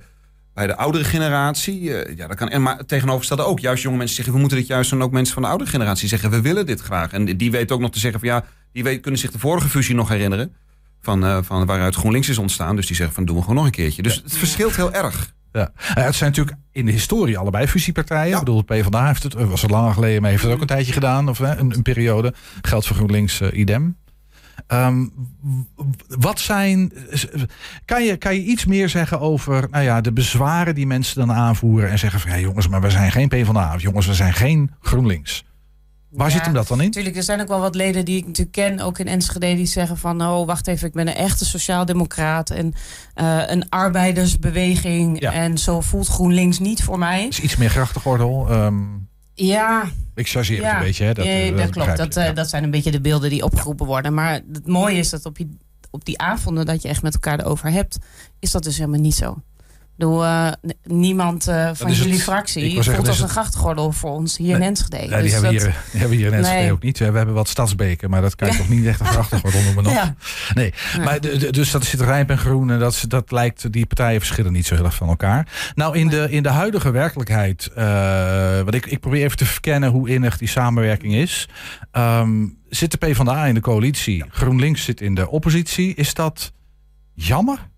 bij 0.59 0.67
de 0.67 0.75
oudere 0.75 1.03
generatie, 1.03 1.81
uh, 1.81 2.17
ja, 2.17 2.27
dat 2.27 2.35
kan. 2.35 2.49
En 2.49 2.61
maar 2.61 2.85
tegenovergestelde 2.85 3.43
ook. 3.43 3.59
Juist 3.59 3.83
jonge 3.83 3.97
mensen 3.97 4.15
zeggen, 4.15 4.33
we 4.33 4.39
moeten 4.39 4.57
dit 4.57 4.67
juist 4.67 4.89
doen. 4.89 5.01
Ook 5.01 5.11
mensen 5.11 5.33
van 5.33 5.43
de 5.43 5.49
oudere 5.49 5.69
generatie 5.69 6.07
zeggen, 6.07 6.29
we 6.29 6.41
willen 6.41 6.65
dit 6.65 6.81
graag. 6.81 7.11
En 7.11 7.25
die 7.37 7.51
weten 7.51 7.75
ook 7.75 7.81
nog 7.81 7.91
te 7.91 7.99
zeggen 7.99 8.19
van 8.19 8.29
ja, 8.29 8.45
die 8.71 8.83
weet, 8.83 9.01
kunnen 9.01 9.19
zich 9.19 9.31
de 9.31 9.39
vorige 9.39 9.69
fusie 9.69 9.95
nog 9.95 10.09
herinneren. 10.09 10.55
Van, 11.01 11.25
uh, 11.25 11.37
van 11.41 11.65
waaruit 11.65 11.95
GroenLinks 11.95 12.29
is 12.29 12.37
ontstaan. 12.37 12.75
Dus 12.75 12.87
die 12.87 12.95
zeggen 12.95 13.15
van 13.15 13.25
doen 13.25 13.35
we 13.35 13.41
gewoon 13.41 13.55
nog 13.55 13.65
een 13.65 13.71
keertje. 13.71 14.01
Dus 14.01 14.15
het 14.15 14.37
verschilt 14.37 14.75
heel 14.75 14.93
erg. 14.93 15.33
Ja. 15.51 15.71
het 15.75 16.15
zijn 16.15 16.29
natuurlijk 16.29 16.57
in 16.71 16.85
de 16.85 16.91
historie 16.91 17.37
allebei 17.37 17.67
fusiepartijen. 17.67 18.29
Ja. 18.29 18.33
Ik 18.33 18.43
bedoel, 18.43 18.61
PvdA 18.61 19.07
heeft 19.07 19.23
het, 19.23 19.33
was 19.33 19.63
er 19.63 19.69
langer 19.69 19.93
geleden, 19.93 20.21
maar 20.21 20.31
heeft 20.31 20.43
het 20.43 20.51
ook 20.51 20.61
een 20.61 20.67
tijdje 20.67 20.93
gedaan. 20.93 21.29
Of 21.29 21.39
een, 21.39 21.73
een 21.73 21.81
periode. 21.81 22.33
Geldt 22.61 22.87
voor 22.87 22.95
GroenLinks 22.95 23.41
uh, 23.41 23.47
idem. 23.53 23.97
Um, 24.67 25.11
wat 26.07 26.39
zijn. 26.39 26.91
Kan 27.85 28.03
je, 28.03 28.17
kan 28.17 28.35
je 28.35 28.41
iets 28.41 28.65
meer 28.65 28.89
zeggen 28.89 29.19
over 29.19 29.67
nou 29.71 29.83
ja, 29.83 30.01
de 30.01 30.13
bezwaren 30.13 30.75
die 30.75 30.87
mensen 30.87 31.27
dan 31.27 31.35
aanvoeren 31.35 31.89
en 31.89 31.99
zeggen 31.99 32.19
van 32.19 32.31
ja, 32.31 32.39
jongens, 32.39 32.67
maar 32.67 32.81
we 32.81 32.89
zijn 32.89 33.11
geen 33.11 33.27
PvdA 33.27 33.73
of 33.75 33.81
jongens, 33.81 34.05
we 34.05 34.13
zijn 34.13 34.33
geen 34.33 34.71
GroenLinks. 34.81 35.45
Waar 36.09 36.31
zit 36.31 36.41
hem 36.41 36.53
dat 36.53 36.67
dan 36.67 36.79
in? 36.79 36.85
Natuurlijk, 36.85 37.15
er 37.15 37.23
zijn 37.23 37.41
ook 37.41 37.47
wel 37.47 37.59
wat 37.59 37.75
leden 37.75 38.05
die 38.05 38.17
ik 38.17 38.25
natuurlijk 38.25 38.55
ken, 38.55 38.79
ook 38.79 38.99
in 38.99 39.07
Enschede, 39.07 39.55
die 39.55 39.65
zeggen 39.65 39.97
van, 39.97 40.21
oh, 40.21 40.45
wacht 40.45 40.67
even, 40.67 40.87
ik 40.87 40.93
ben 40.93 41.07
een 41.07 41.13
echte 41.13 41.45
sociaaldemocraat 41.45 42.49
en 42.49 42.73
uh, 43.15 43.43
een 43.47 43.69
arbeidersbeweging 43.69 45.19
en 45.19 45.57
zo 45.57 45.81
voelt 45.81 46.07
GroenLinks 46.07 46.59
niet 46.59 46.83
voor 46.83 46.99
mij. 46.99 47.27
Is 47.27 47.39
iets 47.39 47.55
meer 47.55 47.69
grachtengordel. 47.69 48.51
Um... 48.51 49.07
Ja. 49.33 49.89
Ik 50.15 50.27
chargeer 50.27 50.65
het 50.65 50.73
een 50.73 50.79
beetje. 50.79 51.03
Hè? 51.03 51.13
Dat, 51.13 51.25
ja, 51.25 51.31
eh, 51.31 51.49
dat, 51.49 51.57
dat 51.57 51.69
klopt. 51.69 51.97
Dat, 51.97 52.17
uh, 52.17 52.35
dat 52.35 52.49
zijn 52.49 52.63
een 52.63 52.71
beetje 52.71 52.91
de 52.91 53.01
beelden 53.01 53.29
die 53.29 53.43
opgeroepen 53.43 53.85
worden. 53.85 54.13
Maar 54.13 54.33
het 54.53 54.67
mooie 54.67 54.97
is 54.97 55.09
dat 55.09 55.25
op, 55.25 55.37
je, 55.37 55.49
op 55.89 56.05
die 56.05 56.19
avonden 56.19 56.65
dat 56.65 56.81
je 56.81 56.87
echt 56.87 57.01
met 57.01 57.13
elkaar 57.13 57.39
erover 57.39 57.71
hebt, 57.71 57.97
is 58.39 58.51
dat 58.51 58.63
dus 58.63 58.77
helemaal 58.77 58.99
niet 58.99 59.15
zo. 59.15 59.41
Door 59.99 60.23
uh, 60.23 60.51
niemand 60.83 61.49
uh, 61.49 61.69
van 61.73 61.91
jullie 61.91 62.13
het, 62.13 62.21
fractie 62.21 62.83
voelt 62.83 63.07
als 63.07 63.19
een 63.19 63.29
grachtgordel 63.29 63.91
voor 63.91 64.11
ons 64.11 64.37
hier 64.37 64.47
nee, 64.47 64.55
in 64.55 64.61
Enschede. 64.61 64.97
Nee, 64.97 65.07
die, 65.07 65.21
dus 65.21 65.31
hebben 65.31 65.53
dat, 65.53 65.61
hier, 65.61 65.75
die 65.91 65.99
hebben 65.99 66.17
hier 66.17 66.27
in 66.27 66.33
Enschede 66.33 66.61
nee. 66.61 66.71
ook 66.71 66.83
niet. 66.83 66.97
We 66.97 67.03
hebben 67.03 67.33
wat 67.33 67.47
stadsbeken, 67.47 68.09
maar 68.09 68.21
dat 68.21 68.35
kan 68.35 68.51
je 68.51 68.57
toch 68.57 68.69
niet 68.69 68.85
echt 68.85 68.99
een 68.99 69.05
grachtgordel 69.05 69.61
noemen 69.61 69.83
nog. 69.83 69.93
Ja. 69.99 70.15
Nee, 70.53 70.73
maar 71.03 71.21
de, 71.21 71.37
de, 71.37 71.51
dus 71.51 71.71
dat 71.71 71.85
zit 71.85 72.01
rijp 72.01 72.29
en 72.29 72.37
groen 72.37 72.71
en 72.71 72.79
dat, 72.79 73.05
dat 73.07 73.31
lijkt, 73.31 73.71
die 73.71 73.85
partijen 73.85 74.19
verschillen 74.19 74.51
niet 74.51 74.65
zo 74.65 74.75
heel 74.75 74.85
erg 74.85 74.95
van 74.95 75.07
elkaar. 75.07 75.71
Nou, 75.75 75.97
in, 75.97 76.07
de, 76.07 76.27
in 76.29 76.43
de 76.43 76.49
huidige 76.49 76.91
werkelijkheid, 76.91 77.71
uh, 77.77 78.61
wat 78.61 78.73
ik, 78.73 78.85
ik 78.85 78.99
probeer 78.99 79.23
even 79.23 79.37
te 79.37 79.45
verkennen 79.45 79.89
hoe 79.89 80.09
innig 80.09 80.37
die 80.37 80.47
samenwerking 80.47 81.13
is. 81.13 81.49
Um, 81.91 82.57
zit 82.69 82.91
de 82.91 82.97
PvdA 82.97 83.45
in 83.45 83.53
de 83.53 83.61
coalitie, 83.61 84.23
GroenLinks 84.29 84.83
zit 84.83 85.01
in 85.01 85.15
de 85.15 85.29
oppositie. 85.29 85.95
Is 85.95 86.13
dat 86.13 86.51
jammer? 87.13 87.68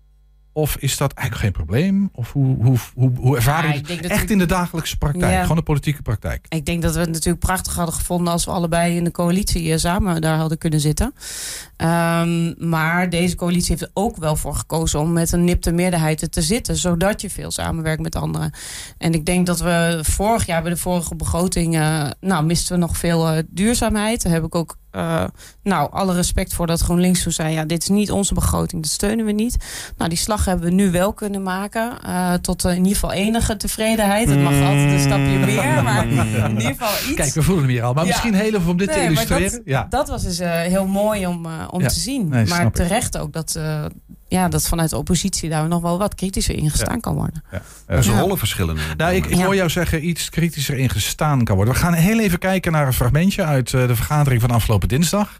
Of 0.54 0.76
is 0.76 0.96
dat 0.96 1.12
eigenlijk 1.12 1.56
geen 1.56 1.64
probleem? 1.64 2.10
Of 2.12 2.32
hoe, 2.32 2.56
hoe, 2.64 2.76
hoe, 2.94 3.10
hoe 3.16 3.36
ervaar 3.36 3.74
je 3.74 3.94
het 3.94 4.06
echt 4.06 4.30
in 4.30 4.38
de 4.38 4.46
dagelijkse 4.46 4.98
praktijk? 4.98 5.40
Gewoon 5.42 5.56
de 5.56 5.62
politieke 5.62 6.02
praktijk. 6.02 6.46
Ik 6.48 6.66
denk 6.66 6.82
dat 6.82 6.94
we 6.94 7.00
het 7.00 7.10
natuurlijk 7.10 7.44
prachtig 7.44 7.74
hadden 7.74 7.94
gevonden... 7.94 8.32
als 8.32 8.44
we 8.44 8.50
allebei 8.50 8.96
in 8.96 9.04
de 9.04 9.10
coalitie 9.10 9.72
eh, 9.72 9.78
samen 9.78 10.20
daar 10.20 10.36
hadden 10.36 10.58
kunnen 10.58 10.80
zitten. 10.80 11.14
Um, 11.76 12.54
maar 12.68 13.10
deze 13.10 13.36
coalitie 13.36 13.68
heeft 13.68 13.82
er 13.82 13.90
ook 13.94 14.16
wel 14.16 14.36
voor 14.36 14.54
gekozen... 14.54 15.00
om 15.00 15.12
met 15.12 15.32
een 15.32 15.44
nipte 15.44 15.72
meerderheid 15.72 16.32
te 16.32 16.42
zitten... 16.42 16.76
zodat 16.76 17.20
je 17.20 17.30
veel 17.30 17.50
samenwerkt 17.50 18.02
met 18.02 18.16
anderen. 18.16 18.52
En 18.98 19.12
ik 19.14 19.26
denk 19.26 19.46
dat 19.46 19.60
we 19.60 19.98
vorig 20.02 20.46
jaar 20.46 20.62
bij 20.62 20.70
de 20.70 20.76
vorige 20.76 21.14
begroting... 21.14 21.76
Uh, 21.76 22.10
nou, 22.20 22.44
misten 22.44 22.74
we 22.74 22.80
nog 22.80 22.96
veel 22.96 23.32
uh, 23.32 23.38
duurzaamheid. 23.48 24.22
Daar 24.22 24.32
heb 24.32 24.44
ik 24.44 24.54
ook 24.54 24.76
uh, 24.92 25.24
nou, 25.62 25.92
alle 25.92 26.14
respect 26.14 26.54
voor 26.54 26.66
dat 26.66 26.80
GroenLinks 26.80 27.22
toen 27.22 27.32
zei... 27.32 27.54
ja, 27.54 27.64
dit 27.64 27.82
is 27.82 27.88
niet 27.88 28.10
onze 28.10 28.34
begroting, 28.34 28.82
dat 28.82 28.90
steunen 28.90 29.24
we 29.24 29.32
niet. 29.32 29.56
Nou, 29.96 30.08
die 30.08 30.18
slag 30.18 30.44
hebben 30.44 30.66
we 30.66 30.74
nu 30.74 30.90
wel 30.90 31.12
kunnen 31.12 31.42
maken. 31.42 31.92
Uh, 32.06 32.34
tot 32.34 32.64
uh, 32.64 32.70
in 32.70 32.76
ieder 32.76 32.92
geval 32.92 33.12
enige 33.12 33.56
tevredenheid. 33.56 34.28
Het 34.28 34.38
mag 34.38 34.52
altijd 34.52 34.92
een 34.92 35.00
stapje 35.00 35.38
meer, 35.46 35.82
maar 35.82 36.06
in 36.06 36.50
ieder 36.50 36.62
geval 36.62 37.08
iets. 37.08 37.14
Kijk, 37.14 37.34
we 37.34 37.42
voelen 37.42 37.64
hem 37.64 37.72
hier 37.72 37.82
al. 37.82 37.92
Maar 37.92 38.04
ja. 38.04 38.10
misschien 38.10 38.34
heel 38.34 38.54
even 38.54 38.70
om 38.70 38.76
dit 38.76 38.88
nee, 38.88 38.98
te 38.98 39.04
illustreren. 39.04 39.50
Dat, 39.50 39.60
ja. 39.64 39.86
dat 39.90 40.08
was 40.08 40.22
dus 40.22 40.38
heel 40.38 40.86
mooi 40.86 41.26
om, 41.26 41.46
om 41.70 41.80
ja. 41.80 41.88
te 41.88 42.00
zien. 42.00 42.28
Nee, 42.28 42.46
maar 42.46 42.70
terecht 42.70 43.18
ook 43.18 43.32
dat 43.32 43.58
ja, 44.32 44.48
dat 44.48 44.68
vanuit 44.68 44.90
de 44.90 44.96
oppositie 44.96 45.48
daar 45.48 45.68
nog 45.68 45.82
wel 45.82 45.98
wat 45.98 46.14
kritischer 46.14 46.54
in 46.54 46.70
gestaan 46.70 47.00
kan 47.00 47.14
worden. 47.14 47.44
Ja. 47.50 47.62
Er 47.86 47.98
is 47.98 48.08
rollen 48.08 48.38
verschillen. 48.38 48.76
Nou, 48.96 49.14
ik, 49.14 49.26
ik 49.26 49.40
hoor 49.40 49.54
jou 49.54 49.70
zeggen 49.70 50.08
iets 50.08 50.28
kritischer 50.28 50.78
in 50.78 50.88
gestaan 50.88 51.44
kan 51.44 51.56
worden. 51.56 51.74
We 51.74 51.80
gaan 51.80 51.92
heel 51.92 52.18
even 52.18 52.38
kijken 52.38 52.72
naar 52.72 52.86
een 52.86 52.92
fragmentje 52.92 53.44
uit 53.44 53.72
uh, 53.72 53.86
de 53.86 53.96
vergadering 53.96 54.40
van 54.40 54.50
afgelopen 54.50 54.88
dinsdag. 54.88 55.38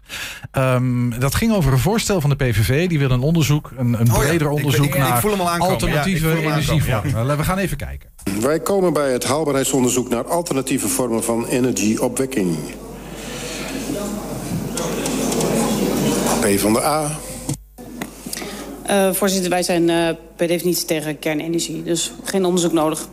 Um, 0.51 1.19
dat 1.19 1.35
ging 1.35 1.53
over 1.53 1.73
een 1.73 1.79
voorstel 1.79 2.21
van 2.21 2.29
de 2.29 2.35
PVV. 2.35 2.87
Die 2.87 2.99
wil 2.99 3.11
een 3.11 3.21
onderzoek, 3.21 3.71
een, 3.77 3.99
een 3.99 4.07
breder 4.07 4.47
oh 4.47 4.53
onderzoek 4.53 4.85
ik, 4.85 4.93
ik, 4.95 4.99
naar 4.99 5.59
alternatieve 5.59 6.41
energievormen. 6.41 7.37
We 7.37 7.43
gaan 7.43 7.57
even 7.57 7.77
kijken. 7.77 8.09
Wij 8.41 8.59
komen 8.59 8.93
bij 8.93 9.11
het 9.11 9.23
haalbaarheidsonderzoek 9.23 10.09
naar 10.09 10.25
alternatieve 10.25 10.87
vormen 10.87 11.23
van 11.23 11.45
energieopwekking. 11.47 12.57
P 16.39 16.59
van 16.59 16.73
de 16.73 16.83
A, 16.83 17.11
uh, 18.89 19.13
voorzitter, 19.13 19.49
wij 19.49 19.63
zijn 19.63 19.89
uh, 19.89 20.09
per 20.35 20.47
definitie 20.47 20.85
tegen 20.85 21.19
kernenergie. 21.19 21.83
Dus 21.83 22.11
geen 22.23 22.45
onderzoek 22.45 22.71
nodig. 22.71 23.07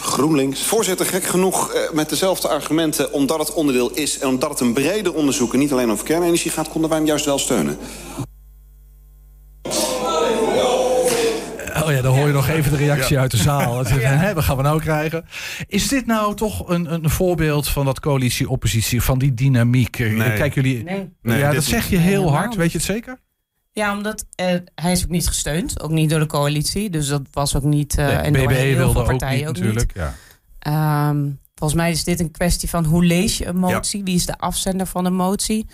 GroenLinks. 0.00 0.62
Voorzitter, 0.62 1.06
gek 1.06 1.24
genoeg 1.24 1.74
uh, 1.74 1.80
met 1.92 2.08
dezelfde 2.08 2.48
argumenten... 2.48 3.12
omdat 3.12 3.38
het 3.38 3.52
onderdeel 3.52 3.90
is 3.90 4.18
en 4.18 4.28
omdat 4.28 4.50
het 4.50 4.60
een 4.60 4.72
breder 4.72 5.14
onderzoek... 5.14 5.52
en 5.52 5.58
niet 5.58 5.72
alleen 5.72 5.90
over 5.90 6.04
kernenergie 6.04 6.50
gaat... 6.50 6.68
konden 6.68 6.90
wij 6.90 6.98
hem 6.98 7.06
juist 7.06 7.24
wel 7.24 7.38
steunen. 7.38 7.78
Oh 11.84 11.90
ja, 11.90 12.02
dan 12.02 12.16
hoor 12.16 12.26
je 12.26 12.32
nog 12.32 12.48
even 12.48 12.70
de 12.70 12.76
reactie 12.76 13.14
ja. 13.14 13.20
uit 13.20 13.30
de 13.30 13.36
zaal. 13.36 13.88
Ja. 13.88 13.98
Hè, 13.98 14.34
wat 14.34 14.44
gaan 14.44 14.56
we 14.56 14.62
nou 14.62 14.80
krijgen? 14.80 15.24
Is 15.66 15.88
dit 15.88 16.06
nou 16.06 16.34
toch 16.34 16.68
een, 16.68 16.94
een 16.94 17.10
voorbeeld 17.10 17.68
van 17.68 17.84
dat 17.84 18.00
coalitie-oppositie, 18.00 19.02
van 19.02 19.18
die 19.18 19.34
dynamiek? 19.34 19.98
Nee. 19.98 20.32
Kijk 20.32 20.54
jullie. 20.54 20.84
Nee. 20.84 21.10
nee 21.22 21.38
ja, 21.38 21.52
dat 21.52 21.64
zeg 21.64 21.90
je 21.90 21.96
heel 21.96 22.32
hard. 22.32 22.54
Weet 22.54 22.72
je 22.72 22.76
het 22.76 22.86
zeker? 22.86 23.18
Ja, 23.74 23.96
omdat 23.96 24.26
uh, 24.40 24.46
hij 24.74 24.92
is 24.92 25.04
ook 25.04 25.10
niet 25.10 25.28
gesteund, 25.28 25.80
ook 25.80 25.90
niet 25.90 26.10
door 26.10 26.18
de 26.18 26.26
coalitie. 26.26 26.90
Dus 26.90 27.08
dat 27.08 27.22
was 27.32 27.56
ook 27.56 27.62
niet. 27.62 27.98
Uh, 27.98 28.26
en 28.26 28.32
BBE 28.32 28.76
wilde 28.76 28.98
ook 28.98 29.10
niet, 29.10 29.20
natuurlijk. 29.20 29.92
Ook 29.96 30.04
niet. 30.04 30.14
Ja. 30.58 31.08
Um, 31.08 31.38
volgens 31.54 31.80
mij 31.80 31.90
is 31.90 32.04
dit 32.04 32.20
een 32.20 32.30
kwestie 32.30 32.68
van 32.68 32.84
hoe 32.84 33.04
lees 33.04 33.38
je 33.38 33.46
een 33.46 33.56
motie? 33.56 33.98
Ja. 33.98 34.04
Wie 34.04 34.14
is 34.14 34.26
de 34.26 34.38
afzender 34.38 34.86
van 34.86 35.04
een 35.04 35.14
motie? 35.14 35.66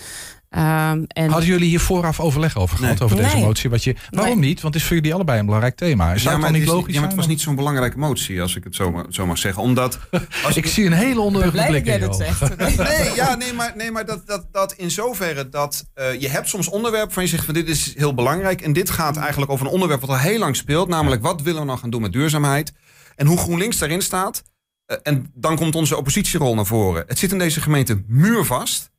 Um, 0.57 1.05
en 1.07 1.31
Hadden 1.31 1.49
jullie 1.49 1.69
hier 1.69 1.81
vooraf 1.81 2.21
overleg 2.21 2.57
over 2.57 2.77
gehad, 2.77 2.95
nee. 2.95 3.05
over 3.05 3.17
deze 3.17 3.35
nee. 3.35 3.45
motie? 3.45 3.71
Wat 3.71 3.85
je, 3.85 3.95
waarom 4.11 4.39
nee. 4.39 4.49
niet? 4.49 4.61
Want 4.61 4.75
het 4.75 4.83
is 4.83 4.89
voor 4.89 4.97
jullie 4.97 5.15
allebei 5.15 5.39
een 5.39 5.45
belangrijk 5.45 5.77
thema. 5.77 6.13
Is 6.13 6.23
ja, 6.23 6.31
dat 6.31 6.41
dan 6.41 6.53
niet 6.53 6.67
logisch? 6.67 6.95
Ja, 6.95 7.01
maar 7.01 7.09
het 7.09 7.19
was 7.19 7.27
niet 7.27 7.41
zo'n 7.41 7.55
belangrijke 7.55 7.99
motie, 7.99 8.43
als 8.43 8.57
ik 8.57 8.65
het 8.65 8.75
zo, 8.75 9.05
zo 9.09 9.27
mag 9.27 9.39
zeggen. 9.39 9.63
Omdat... 9.63 9.99
Als 10.45 10.57
ik, 10.57 10.65
ik 10.65 10.71
zie 10.71 10.87
een 10.87 10.93
hele 10.93 11.21
onderwerp 11.21 11.67
blik 11.67 11.87
in 11.87 12.01
dat 12.01 12.17
zegt. 12.17 12.57
nee, 12.59 13.15
ja, 13.15 13.35
nee, 13.35 13.53
maar, 13.53 13.73
nee, 13.77 13.91
maar 13.91 14.07
dat, 14.07 14.27
dat, 14.27 14.47
dat 14.53 14.73
in 14.73 14.91
zoverre 14.91 15.49
dat 15.49 15.85
uh, 15.95 16.21
je 16.21 16.29
hebt 16.29 16.49
soms 16.49 16.69
onderwerpen 16.69 17.13
van 17.13 17.23
je 17.23 17.29
zegt 17.29 17.45
van 17.45 17.55
dit 17.55 17.69
is 17.69 17.95
heel 17.97 18.15
belangrijk. 18.15 18.61
En 18.61 18.73
dit 18.73 18.91
gaat 18.91 19.17
eigenlijk 19.17 19.51
over 19.51 19.67
een 19.67 19.73
onderwerp 19.73 20.01
wat 20.01 20.11
al 20.11 20.19
heel 20.19 20.39
lang 20.39 20.57
speelt. 20.57 20.89
Namelijk, 20.89 21.23
wat 21.23 21.43
willen 21.43 21.61
we 21.61 21.67
nou 21.67 21.79
gaan 21.79 21.91
doen 21.91 22.03
met 22.03 22.13
duurzaamheid? 22.13 22.73
En 23.17 23.27
hoe 23.27 23.39
GroenLinks 23.39 23.79
daarin 23.79 24.03
staat. 24.03 24.43
Uh, 24.87 24.97
en 25.03 25.31
dan 25.35 25.57
komt 25.57 25.75
onze 25.75 25.97
oppositierol 25.97 26.55
naar 26.55 26.67
voren. 26.67 27.05
Het 27.07 27.19
zit 27.19 27.33
in 27.33 27.39
deze 27.39 27.61
gemeente 27.61 28.03
muurvast. 28.07 28.90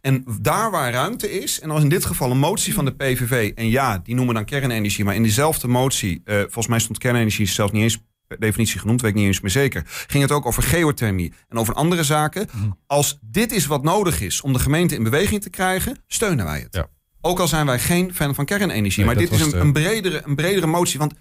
En 0.00 0.24
daar 0.40 0.70
waar 0.70 0.92
ruimte 0.92 1.40
is, 1.40 1.60
en 1.60 1.70
als 1.70 1.82
in 1.82 1.88
dit 1.88 2.04
geval 2.04 2.30
een 2.30 2.38
motie 2.38 2.74
van 2.74 2.84
de 2.84 2.94
PVV, 2.94 3.52
en 3.54 3.68
ja, 3.68 3.98
die 3.98 4.14
noemen 4.14 4.34
dan 4.34 4.44
kernenergie, 4.44 5.04
maar 5.04 5.14
in 5.14 5.22
diezelfde 5.22 5.68
motie, 5.68 6.22
uh, 6.24 6.40
volgens 6.40 6.66
mij 6.66 6.78
stond 6.78 6.98
kernenergie 6.98 7.46
zelfs 7.46 7.72
niet 7.72 7.82
eens 7.82 8.02
per 8.26 8.40
definitie 8.40 8.80
genoemd, 8.80 9.00
weet 9.00 9.10
ik 9.10 9.16
niet 9.16 9.26
eens 9.26 9.40
meer 9.40 9.50
zeker, 9.50 9.82
ging 9.86 10.22
het 10.22 10.32
ook 10.32 10.46
over 10.46 10.62
geothermie 10.62 11.32
en 11.48 11.58
over 11.58 11.74
andere 11.74 12.04
zaken. 12.04 12.48
Mm. 12.52 12.78
Als 12.86 13.18
dit 13.22 13.52
is 13.52 13.66
wat 13.66 13.82
nodig 13.82 14.20
is 14.20 14.40
om 14.40 14.52
de 14.52 14.58
gemeente 14.58 14.94
in 14.94 15.02
beweging 15.02 15.42
te 15.42 15.50
krijgen, 15.50 15.96
steunen 16.06 16.44
wij 16.44 16.60
het. 16.60 16.74
Ja. 16.74 16.88
Ook 17.20 17.38
al 17.38 17.48
zijn 17.48 17.66
wij 17.66 17.78
geen 17.78 18.14
fan 18.14 18.34
van 18.34 18.44
kernenergie, 18.44 19.04
nee, 19.04 19.06
maar 19.06 19.24
dit 19.24 19.30
is 19.30 19.40
een, 19.40 19.50
de... 19.50 19.56
een, 19.56 19.72
bredere, 19.72 20.22
een 20.24 20.36
bredere 20.36 20.66
motie, 20.66 20.98
want 20.98 21.14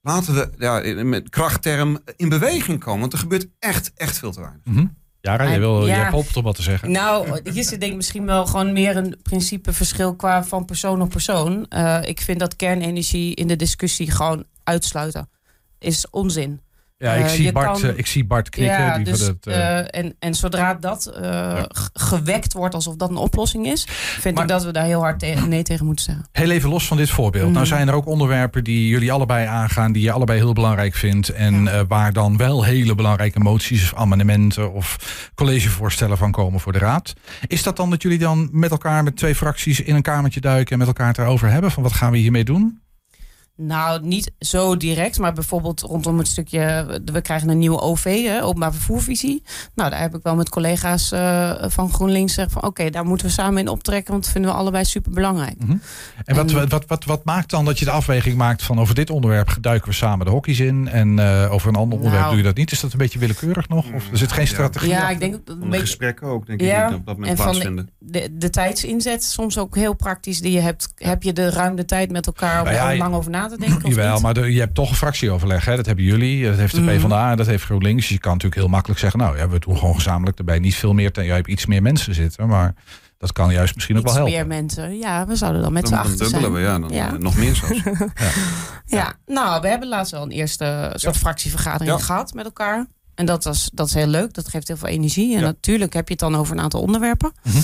laten 0.00 0.34
we 0.34 0.50
ja, 0.58 1.04
met 1.04 1.28
krachtterm 1.28 1.98
in 2.16 2.28
beweging 2.28 2.80
komen, 2.80 3.00
want 3.00 3.12
er 3.12 3.18
gebeurt 3.18 3.46
echt, 3.58 3.92
echt 3.94 4.18
veel 4.18 4.32
te 4.32 4.40
weinig. 4.40 4.64
Mm 4.64 4.74
-hmm. 4.74 4.98
Ja, 5.20 5.48
jij, 5.48 5.58
wil, 5.58 5.86
ja. 5.86 6.10
jij 6.10 6.24
om 6.34 6.42
wat 6.42 6.54
te 6.54 6.62
zeggen. 6.62 6.90
Nou, 6.90 7.40
hier 7.52 7.64
zit 7.64 7.80
denk 7.80 7.90
ik 7.90 7.96
misschien 7.96 8.26
wel 8.26 8.46
gewoon 8.46 8.72
meer 8.72 8.96
een 8.96 9.16
principeverschil 9.22 10.14
qua 10.16 10.44
van 10.44 10.64
persoon 10.64 11.02
op 11.02 11.10
persoon. 11.10 11.66
Uh, 11.70 11.98
ik 12.04 12.20
vind 12.20 12.38
dat 12.38 12.56
kernenergie 12.56 13.34
in 13.34 13.46
de 13.46 13.56
discussie 13.56 14.10
gewoon 14.10 14.44
uitsluiten 14.64 15.28
is 15.78 16.10
onzin. 16.10 16.60
Ja, 17.02 17.12
ik, 17.12 17.24
uh, 17.24 17.30
zie 17.30 17.52
Bart, 17.52 17.80
kan, 17.80 17.96
ik 17.96 18.06
zie 18.06 18.24
Bart 18.24 18.48
knikken. 18.48 18.78
Ja, 18.78 18.96
die 18.96 19.04
dus, 19.04 19.20
het, 19.20 19.46
uh... 19.46 19.94
en, 19.94 20.16
en 20.18 20.34
zodra 20.34 20.74
dat 20.74 21.10
ja. 21.20 21.66
gewekt 21.92 22.52
wordt 22.52 22.74
alsof 22.74 22.96
dat 22.96 23.10
een 23.10 23.16
oplossing 23.16 23.66
is, 23.66 23.86
vind 23.88 24.34
maar, 24.34 24.44
ik 24.44 24.50
dat 24.50 24.64
we 24.64 24.72
daar 24.72 24.84
heel 24.84 25.00
hard 25.00 25.18
te 25.18 25.26
nee 25.48 25.62
tegen 25.62 25.86
moeten 25.86 26.04
zeggen. 26.04 26.26
Heel 26.32 26.50
even 26.50 26.68
los 26.68 26.86
van 26.86 26.96
dit 26.96 27.10
voorbeeld. 27.10 27.46
Mm. 27.46 27.52
Nou 27.52 27.66
zijn 27.66 27.88
er 27.88 27.94
ook 27.94 28.06
onderwerpen 28.06 28.64
die 28.64 28.88
jullie 28.88 29.12
allebei 29.12 29.46
aangaan, 29.46 29.92
die 29.92 30.02
je 30.02 30.12
allebei 30.12 30.38
heel 30.38 30.52
belangrijk 30.52 30.94
vindt. 30.94 31.28
En 31.28 31.64
ja. 31.64 31.86
waar 31.86 32.12
dan 32.12 32.36
wel 32.36 32.64
hele 32.64 32.94
belangrijke 32.94 33.40
moties, 33.40 33.94
amendementen 33.94 34.72
of 34.72 34.96
collegevoorstellen 35.34 36.18
van 36.18 36.32
komen 36.32 36.60
voor 36.60 36.72
de 36.72 36.78
raad. 36.78 37.12
Is 37.46 37.62
dat 37.62 37.76
dan 37.76 37.90
dat 37.90 38.02
jullie 38.02 38.18
dan 38.18 38.48
met 38.52 38.70
elkaar, 38.70 39.04
met 39.04 39.16
twee 39.16 39.34
fracties, 39.34 39.80
in 39.80 39.94
een 39.94 40.02
kamertje 40.02 40.40
duiken 40.40 40.72
en 40.72 40.78
met 40.78 40.86
elkaar 40.86 41.08
het 41.08 41.18
erover 41.18 41.50
hebben? 41.50 41.70
Van 41.70 41.82
wat 41.82 41.92
gaan 41.92 42.12
we 42.12 42.18
hiermee 42.18 42.44
doen? 42.44 42.80
Nou, 43.62 44.06
niet 44.06 44.32
zo 44.38 44.76
direct, 44.76 45.18
maar 45.18 45.32
bijvoorbeeld 45.32 45.80
rondom 45.80 46.18
het 46.18 46.28
stukje. 46.28 46.86
We 47.04 47.20
krijgen 47.20 47.48
een 47.48 47.58
nieuwe 47.58 47.80
OV, 47.80 48.24
hè, 48.24 48.42
openbaar 48.42 48.72
vervoervisie. 48.72 49.42
Nou, 49.74 49.90
daar 49.90 50.00
heb 50.00 50.14
ik 50.14 50.22
wel 50.22 50.34
met 50.34 50.48
collega's 50.48 51.12
uh, 51.12 51.52
van 51.66 51.92
GroenLinks 51.92 52.34
gezegd 52.34 52.52
van 52.52 52.62
oké, 52.62 52.90
daar 52.90 53.04
moeten 53.04 53.26
we 53.26 53.32
samen 53.32 53.58
in 53.58 53.68
optrekken, 53.68 54.12
want 54.12 54.24
dat 54.24 54.32
vinden 54.32 54.50
we 54.50 54.56
allebei 54.56 54.84
super 54.84 55.12
belangrijk. 55.12 55.54
Mm 55.58 55.66
-hmm. 55.66 55.80
En, 56.24 56.34
wat, 56.34 56.52
en 56.52 56.68
wat, 56.68 56.86
wat, 56.86 57.04
wat, 57.04 57.24
maakt 57.24 57.50
dan 57.50 57.64
dat 57.64 57.78
je 57.78 57.84
de 57.84 57.90
afweging 57.90 58.36
maakt 58.36 58.62
van 58.62 58.80
over 58.80 58.94
dit 58.94 59.10
onderwerp 59.10 59.56
duiken 59.60 59.88
we 59.88 59.94
samen 59.94 60.26
de 60.26 60.32
hokjes 60.32 60.60
in 60.60 60.88
en 60.88 61.18
uh, 61.18 61.52
over 61.52 61.68
een 61.68 61.74
ander 61.74 61.98
onderwerp 61.98 62.22
nou, 62.22 62.34
doe 62.34 62.42
je 62.42 62.48
dat 62.48 62.56
niet? 62.56 62.72
Is 62.72 62.80
dat 62.80 62.92
een 62.92 62.98
beetje 62.98 63.18
willekeurig 63.18 63.68
nog? 63.68 63.92
Of 63.92 64.10
er 64.10 64.18
zit 64.18 64.32
geen 64.32 64.46
strategie? 64.46 64.88
Ja, 64.88 65.08
ik 65.08 65.20
denk 65.20 65.32
dat 65.32 65.56
een 65.56 65.60
beetje. 65.60 65.80
gesprekken 65.80 66.26
ook, 66.26 66.46
denk 66.46 66.60
ja, 66.60 66.84
ik, 66.84 66.90
niet 66.90 66.98
op 66.98 67.06
dat 67.06 67.16
moment 67.16 67.36
plaatsvinden. 67.36 67.90
De, 68.10 68.28
de, 68.32 68.50
tijdsinzet, 68.50 69.24
soms 69.24 69.58
ook 69.58 69.74
heel 69.74 69.94
praktisch, 69.94 70.40
die 70.40 70.52
je 70.52 70.60
hebt, 70.60 70.92
heb 70.96 71.22
je 71.22 71.32
de 71.32 71.50
ruim 71.50 71.76
de 71.76 71.84
tijd 71.84 72.10
met 72.10 72.26
elkaar 72.26 72.58
om 72.58 72.64
nou 72.64 72.76
ja, 72.76 72.96
lang 72.96 73.14
over 73.14 73.30
na 73.30 73.48
te 73.48 73.58
denken? 73.58 73.88
Jawel, 73.88 74.20
maar 74.20 74.34
de, 74.34 74.52
je 74.52 74.60
hebt 74.60 74.74
toch 74.74 74.90
een 74.90 74.96
fractieoverleg. 74.96 75.64
Hè? 75.64 75.76
Dat 75.76 75.86
hebben 75.86 76.04
jullie, 76.04 76.44
dat 76.44 76.56
heeft 76.56 76.74
de 76.74 76.80
mm. 76.80 76.86
PvdA 76.86 77.30
en 77.30 77.36
dat 77.36 77.46
heeft 77.46 77.64
GroenLinks. 77.64 78.00
Dus 78.00 78.08
je 78.08 78.18
kan 78.18 78.32
natuurlijk 78.32 78.60
heel 78.60 78.70
makkelijk 78.70 79.00
zeggen, 79.00 79.20
nou 79.20 79.36
ja, 79.36 79.48
we 79.48 79.58
doen 79.58 79.78
gewoon 79.78 79.94
gezamenlijk 79.94 80.38
erbij. 80.38 80.58
Niet 80.58 80.74
veel 80.74 80.92
meer, 80.92 81.12
ten, 81.12 81.24
jij 81.24 81.36
hebt 81.36 81.48
iets 81.48 81.66
meer 81.66 81.82
mensen 81.82 82.14
zitten, 82.14 82.48
maar 82.48 82.74
dat 83.18 83.32
kan 83.32 83.52
juist 83.52 83.74
misschien 83.74 83.98
ook 83.98 84.04
wel 84.04 84.14
helpen. 84.14 84.32
meer 84.32 84.46
mensen, 84.46 84.98
ja, 84.98 85.26
we 85.26 85.36
zouden 85.36 85.62
dan 85.62 85.72
met 85.72 85.88
z'n 85.88 85.94
achter 85.94 86.26
zijn. 86.26 86.52
we, 86.52 86.60
ja, 86.60 86.78
dan 86.78 86.90
ja. 86.92 87.16
nog 87.18 87.36
meer 87.36 87.54
zelfs. 87.54 87.82
ja. 87.84 88.30
ja. 88.84 89.14
nou, 89.26 89.60
we 89.60 89.68
hebben 89.68 89.88
laatst 89.88 90.12
wel 90.12 90.22
een 90.22 90.30
eerste 90.30 90.92
soort 90.94 91.16
fractievergadering 91.16 92.04
gehad 92.04 92.34
met 92.34 92.44
elkaar. 92.44 92.86
En 93.14 93.26
dat, 93.26 93.44
was, 93.44 93.70
dat 93.72 93.86
is 93.86 93.94
heel 93.94 94.06
leuk, 94.06 94.34
dat 94.34 94.48
geeft 94.48 94.68
heel 94.68 94.76
veel 94.76 94.88
energie. 94.88 95.36
En 95.36 95.42
natuurlijk 95.42 95.92
heb 95.92 96.06
je 96.06 96.12
het 96.12 96.22
dan 96.22 96.36
over 96.36 96.56
een 96.56 96.62
aantal 96.62 96.80
onderwerpen. 96.80 97.32
Mm 97.42 97.52
-hmm. 97.52 97.62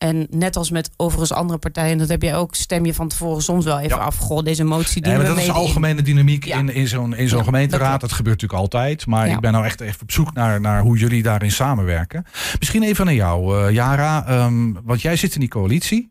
En 0.00 0.26
net 0.30 0.56
als 0.56 0.70
met 0.70 0.90
overigens 0.96 1.32
andere 1.32 1.58
partijen, 1.58 1.98
dat 1.98 2.08
heb 2.08 2.22
je 2.22 2.34
ook, 2.34 2.54
stem 2.54 2.86
je 2.86 2.94
van 2.94 3.08
tevoren 3.08 3.42
soms 3.42 3.64
wel 3.64 3.78
even 3.78 3.96
ja. 3.96 4.02
af. 4.02 4.16
Goh, 4.16 4.44
deze 4.44 4.64
motie 4.64 5.02
die 5.02 5.12
ja, 5.12 5.18
maar 5.18 5.26
Dat 5.26 5.38
is 5.38 5.44
de 5.44 5.52
algemene 5.52 6.02
dynamiek 6.02 6.44
in, 6.44 6.74
in 6.74 6.88
zo'n 6.88 7.14
in 7.14 7.28
zo'n 7.28 7.44
gemeenteraad. 7.44 8.00
Dat, 8.00 8.12
gebeurt 8.12 8.40
natuurlijk 8.40 8.72
altijd. 8.72 9.06
Maar 9.06 9.28
ik 9.28 9.40
ben 9.40 9.52
nou 9.52 9.64
echt 9.64 9.80
even 9.80 10.02
op 10.02 10.10
zoek 10.10 10.32
naar, 10.32 10.60
naar 10.60 10.80
hoe 10.82 10.98
jullie 10.98 11.22
daarin 11.22 11.50
samenwerken. 11.50 12.24
Misschien 12.58 12.82
even 12.82 13.04
naar 13.04 13.14
jou, 13.14 13.66
uh, 13.66 13.70
Jara. 13.70 14.44
Um, 14.44 14.78
want 14.84 15.02
jij 15.02 15.16
zit 15.16 15.34
in 15.34 15.40
die 15.40 15.48
coalitie. 15.48 16.10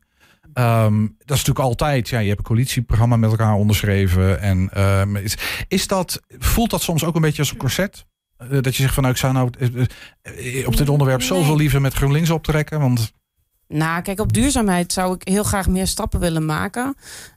Um, 0.53 1.15
dat 1.17 1.37
is 1.37 1.45
natuurlijk 1.45 1.59
altijd, 1.59 2.09
ja, 2.09 2.19
je 2.19 2.27
hebt 2.27 2.39
een 2.39 2.45
coalitieprogramma 2.45 3.15
met 3.15 3.29
elkaar 3.29 3.53
onderschreven. 3.53 4.41
En 4.41 4.81
um, 4.81 5.15
is, 5.15 5.37
is, 5.67 5.87
dat, 5.87 6.21
voelt 6.37 6.69
dat 6.69 6.81
soms 6.81 7.03
ook 7.03 7.15
een 7.15 7.21
beetje 7.21 7.41
als 7.41 7.51
een 7.51 7.57
corset? 7.57 8.05
Uh, 8.43 8.61
dat 8.61 8.75
je 8.75 8.81
zegt 8.81 8.93
van 8.93 9.03
nou, 9.03 9.15
ik 9.15 9.21
zou 9.21 9.33
nou 9.33 9.49
uh, 9.59 10.67
op 10.67 10.77
dit 10.77 10.89
onderwerp 10.89 11.21
zoveel 11.21 11.55
liever 11.55 11.81
met 11.81 11.93
GroenLinks 11.93 12.29
optrekken. 12.29 12.79
Want 12.79 13.13
nou, 13.67 14.01
kijk, 14.01 14.19
op 14.19 14.33
duurzaamheid 14.33 14.93
zou 14.93 15.15
ik 15.15 15.27
heel 15.27 15.43
graag 15.43 15.67
meer 15.67 15.87
stappen 15.87 16.19
willen 16.19 16.45
maken. 16.45 16.95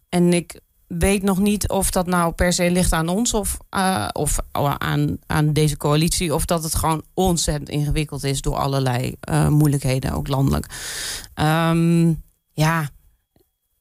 En 0.09 0.33
ik 0.33 0.61
weet 0.87 1.23
nog 1.23 1.39
niet 1.39 1.69
of 1.69 1.91
dat 1.91 2.07
nou 2.07 2.33
per 2.33 2.53
se 2.53 2.71
ligt 2.71 2.93
aan 2.93 3.09
ons 3.09 3.35
of, 3.35 3.57
uh, 3.77 4.09
of 4.13 4.39
aan, 4.53 5.19
aan 5.27 5.53
deze 5.53 5.77
coalitie. 5.77 6.35
Of 6.35 6.45
dat 6.45 6.63
het 6.63 6.75
gewoon 6.75 7.03
ontzettend 7.15 7.69
ingewikkeld 7.69 8.25
is 8.25 8.41
door 8.41 8.57
allerlei 8.57 9.15
uh, 9.31 9.49
moeilijkheden, 9.49 10.13
ook 10.13 10.29
landelijk. 10.29 10.67
Um, 11.35 12.23
ja, 12.53 12.89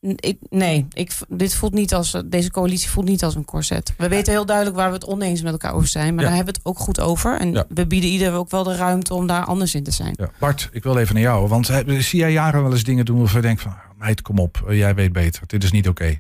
ik, 0.02 0.38
nee, 0.50 0.86
ik, 0.94 1.12
dit 1.28 1.56
voelt 1.56 1.74
niet 1.74 1.94
als, 1.94 2.22
deze 2.26 2.52
coalitie 2.52 2.90
voelt 2.90 3.08
niet 3.08 3.24
als 3.24 3.36
een 3.36 3.46
corset. 3.46 3.94
We 3.98 4.08
weten 4.08 4.34
heel 4.34 4.46
duidelijk 4.46 4.76
waar 4.76 4.88
we 4.88 4.94
het 4.94 5.06
oneens 5.06 5.42
met 5.42 5.52
elkaar 5.52 5.74
over 5.74 5.88
zijn. 5.88 6.16
Maar 6.16 6.24
daar 6.24 6.36
hebben 6.36 6.54
we 6.54 6.60
het 6.64 6.70
ook 6.70 6.80
goed 6.80 7.00
over. 7.00 7.40
En 7.40 7.66
we 7.70 7.88
bieden 7.88 8.10
ieder 8.10 8.34
ook 8.34 8.50
wel 8.50 8.64
de 8.64 8.76
ruimte 8.76 9.14
om 9.14 9.28
daar 9.28 9.46
anders 9.46 9.76
in 9.76 9.84
te 9.84 9.92
zijn. 9.92 10.14
Ja. 10.18 10.30
Bart, 10.40 10.70
ik 10.72 10.84
wil 10.84 10.98
even 10.98 11.14
naar 11.14 11.24
jou. 11.24 11.48
Want 11.48 11.66
zie 11.86 12.20
jij 12.20 12.32
jaren 12.32 12.64
wel 12.64 12.72
eens 12.72 12.84
dingen 12.84 13.06
doen 13.06 13.18
waarvan 13.18 13.42
je 13.42 13.48
denkt 13.48 13.62
van... 13.62 13.76
meid, 13.98 14.22
kom 14.22 14.40
op, 14.40 14.64
eh, 14.68 14.78
jij 14.78 14.96
weet 14.96 15.12
beter. 15.12 15.42
Dit 15.48 15.64
is 15.64 15.72
niet 15.72 15.88
oké. 15.88 16.04
Okay. 16.04 16.20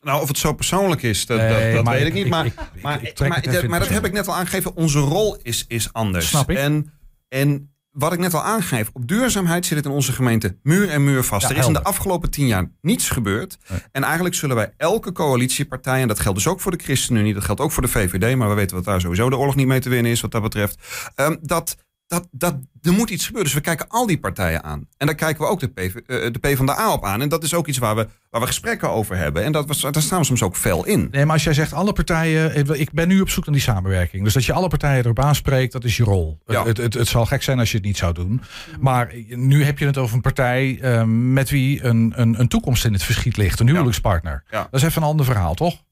Nou, 0.00 0.22
of 0.22 0.28
het 0.28 0.38
zo 0.38 0.52
persoonlijk 0.52 1.02
is, 1.02 1.26
dat, 1.26 1.38
nee, 1.38 1.74
dat, 1.74 1.84
dat 1.84 1.94
weet 1.94 2.00
ik, 2.00 2.06
ik 2.06 2.14
niet. 2.14 2.28
Maar, 2.28 2.46
ik, 2.46 2.54
maar, 2.82 3.00
maar, 3.18 3.68
maar 3.68 3.78
dat 3.78 3.88
heb 3.88 4.04
ik 4.04 4.12
net 4.12 4.28
al 4.28 4.34
aangegeven. 4.34 4.76
Onze 4.76 4.98
rol 4.98 5.36
is, 5.42 5.64
is 5.68 5.92
anders. 5.92 6.28
Snap 6.28 6.50
ik. 6.50 6.56
En, 6.56 6.92
en 7.28 7.73
wat 7.94 8.12
ik 8.12 8.18
net 8.18 8.34
al 8.34 8.42
aangeef, 8.42 8.90
op 8.92 9.08
duurzaamheid 9.08 9.66
zit 9.66 9.76
het 9.76 9.86
in 9.86 9.92
onze 9.92 10.12
gemeente 10.12 10.56
muur 10.62 10.88
en 10.88 11.04
muur 11.04 11.24
vast. 11.24 11.50
er 11.50 11.56
is 11.56 11.66
in 11.66 11.72
de 11.72 11.82
afgelopen 11.82 12.30
tien 12.30 12.46
jaar 12.46 12.70
niets 12.80 13.10
gebeurd. 13.10 13.58
En 13.92 14.02
eigenlijk 14.02 14.34
zullen 14.34 14.56
wij 14.56 14.72
elke 14.76 15.12
coalitiepartij, 15.12 16.00
en 16.00 16.08
dat 16.08 16.20
geldt 16.20 16.38
dus 16.38 16.46
ook 16.46 16.60
voor 16.60 16.76
de 16.76 16.84
ChristenUnie, 16.84 17.34
dat 17.34 17.44
geldt 17.44 17.60
ook 17.60 17.72
voor 17.72 17.82
de 17.82 17.88
VVD, 17.88 18.36
maar 18.36 18.48
we 18.48 18.54
weten 18.54 18.76
wat 18.76 18.84
daar 18.84 19.00
sowieso 19.00 19.30
de 19.30 19.36
oorlog 19.36 19.54
niet 19.54 19.66
mee 19.66 19.80
te 19.80 19.88
winnen 19.88 20.12
is 20.12 20.20
wat 20.20 20.30
dat 20.30 20.42
betreft. 20.42 20.78
Um, 21.16 21.38
dat 21.42 21.76
dat, 22.06 22.28
dat, 22.30 22.54
er 22.82 22.92
moet 22.92 23.10
iets 23.10 23.24
gebeuren. 23.24 23.50
Dus 23.50 23.60
we 23.60 23.64
kijken 23.64 23.88
al 23.88 24.06
die 24.06 24.18
partijen 24.18 24.64
aan. 24.64 24.88
En 24.96 25.06
daar 25.06 25.14
kijken 25.16 25.44
we 25.44 25.50
ook 25.50 25.60
de, 25.60 25.68
PV, 25.68 25.94
uh, 25.94 26.32
de 26.32 26.38
PvdA 26.40 26.92
op 26.92 27.04
aan. 27.04 27.20
En 27.20 27.28
dat 27.28 27.42
is 27.42 27.54
ook 27.54 27.66
iets 27.66 27.78
waar 27.78 27.96
we, 27.96 28.08
waar 28.30 28.40
we 28.40 28.46
gesprekken 28.46 28.90
over 28.90 29.16
hebben. 29.16 29.44
En 29.44 29.52
dat 29.52 29.66
was, 29.66 29.80
daar 29.80 30.02
staan 30.02 30.18
we 30.18 30.24
soms 30.24 30.42
ook 30.42 30.56
fel 30.56 30.84
in. 30.84 31.08
Nee, 31.10 31.24
maar 31.24 31.34
als 31.34 31.44
jij 31.44 31.54
zegt 31.54 31.72
alle 31.72 31.92
partijen... 31.92 32.80
Ik 32.80 32.92
ben 32.92 33.08
nu 33.08 33.20
op 33.20 33.28
zoek 33.28 33.44
naar 33.44 33.54
die 33.54 33.64
samenwerking. 33.64 34.24
Dus 34.24 34.32
dat 34.32 34.44
je 34.44 34.52
alle 34.52 34.68
partijen 34.68 35.04
erop 35.04 35.20
aanspreekt, 35.20 35.72
dat 35.72 35.84
is 35.84 35.96
je 35.96 36.04
rol. 36.04 36.40
Ja. 36.46 36.64
Het, 36.64 36.76
het, 36.76 36.94
het, 36.94 37.08
zal 37.08 37.26
gek 37.26 37.42
zijn 37.42 37.58
als 37.58 37.70
je 37.70 37.76
het 37.76 37.86
niet 37.86 37.96
zou 37.96 38.14
doen. 38.14 38.42
Maar 38.80 39.14
nu 39.28 39.64
heb 39.64 39.78
je 39.78 39.86
het 39.86 39.98
over 39.98 40.14
een 40.14 40.20
partij 40.20 40.78
uh, 40.82 41.02
met 41.32 41.50
wie 41.50 41.84
een, 41.84 42.12
een, 42.16 42.40
een 42.40 42.48
toekomst 42.48 42.84
in 42.84 42.92
het 42.92 43.02
verschiet 43.02 43.36
ligt. 43.36 43.60
Een 43.60 43.68
huwelijkspartner. 43.68 44.44
Ja. 44.50 44.68
Dat 44.70 44.80
is 44.80 44.86
even 44.86 45.02
een 45.02 45.08
ander 45.08 45.26
verhaal, 45.26 45.54
toch? 45.54 45.82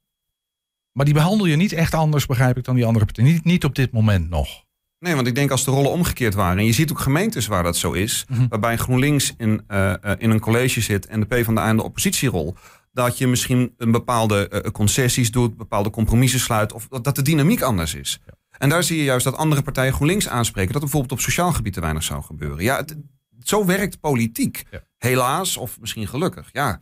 Maar 0.93 1.05
die 1.05 1.15
behandel 1.15 1.47
je 1.47 1.57
niet 1.57 1.73
echt 1.73 1.95
anders, 1.95 2.27
begrijp 2.27 2.57
ik, 2.57 2.65
dan 2.65 2.75
die 2.75 2.87
andere 2.87 3.05
partijen. 3.05 3.33
Niet, 3.33 3.45
niet 3.45 3.65
op 3.65 3.75
dit 3.75 3.93
moment 3.93 4.31
nog. 4.31 4.65
Nee, 5.03 5.15
want 5.15 5.27
ik 5.27 5.35
denk 5.35 5.51
als 5.51 5.65
de 5.65 5.71
rollen 5.71 5.91
omgekeerd 5.91 6.35
waren. 6.35 6.59
En 6.59 6.65
je 6.65 6.73
ziet 6.73 6.91
ook 6.91 7.01
gemeentes 7.01 7.47
waar 7.47 7.63
dat 7.63 7.77
zo 7.77 7.93
is. 7.93 8.25
Mm 8.29 8.37
-hmm. 8.37 8.49
Waarbij 8.49 8.77
GroenLinks 8.77 9.35
in, 9.37 9.65
uh, 9.69 9.95
in 10.19 10.31
een 10.31 10.41
college 10.41 10.81
zit 10.81 11.07
en 11.07 11.21
de 11.21 11.27
PvdA 11.27 11.69
in 11.69 11.77
de 11.77 11.83
oppositierol. 11.83 12.57
Dat 12.93 13.19
je 13.19 13.27
misschien 13.27 13.75
een 13.77 13.91
bepaalde 13.91 14.51
uh, 14.53 14.71
concessies 14.71 15.31
doet, 15.31 15.57
bepaalde 15.57 15.91
compromissen 15.91 16.41
sluit. 16.41 16.73
Of 16.73 16.89
dat 16.89 17.15
de 17.15 17.23
dynamiek 17.23 17.63
anders 17.63 17.95
is. 17.95 18.21
Ja. 18.27 18.33
En 18.59 18.69
daar 18.69 18.83
zie 18.83 18.97
je 18.97 19.05
juist 19.05 19.25
dat 19.25 19.37
andere 19.37 19.63
partijen 19.63 19.93
GroenLinks 19.93 20.29
aanspreken. 20.29 20.73
Dat 20.73 20.83
bijvoorbeeld 20.83 21.13
op 21.13 21.21
sociaal 21.21 21.53
gebied 21.53 21.73
te 21.73 21.81
weinig 21.81 22.03
zou 22.03 22.23
gebeuren. 22.23 22.65
Ja, 22.65 22.77
het, 22.77 22.97
zo 23.39 23.65
werkt 23.65 24.01
politiek. 24.01 24.65
Ja. 24.71 24.83
Helaas, 24.99 25.57
of 25.57 25.81
misschien 25.81 26.09
gelukkig. 26.09 26.49
Ja. 26.53 26.81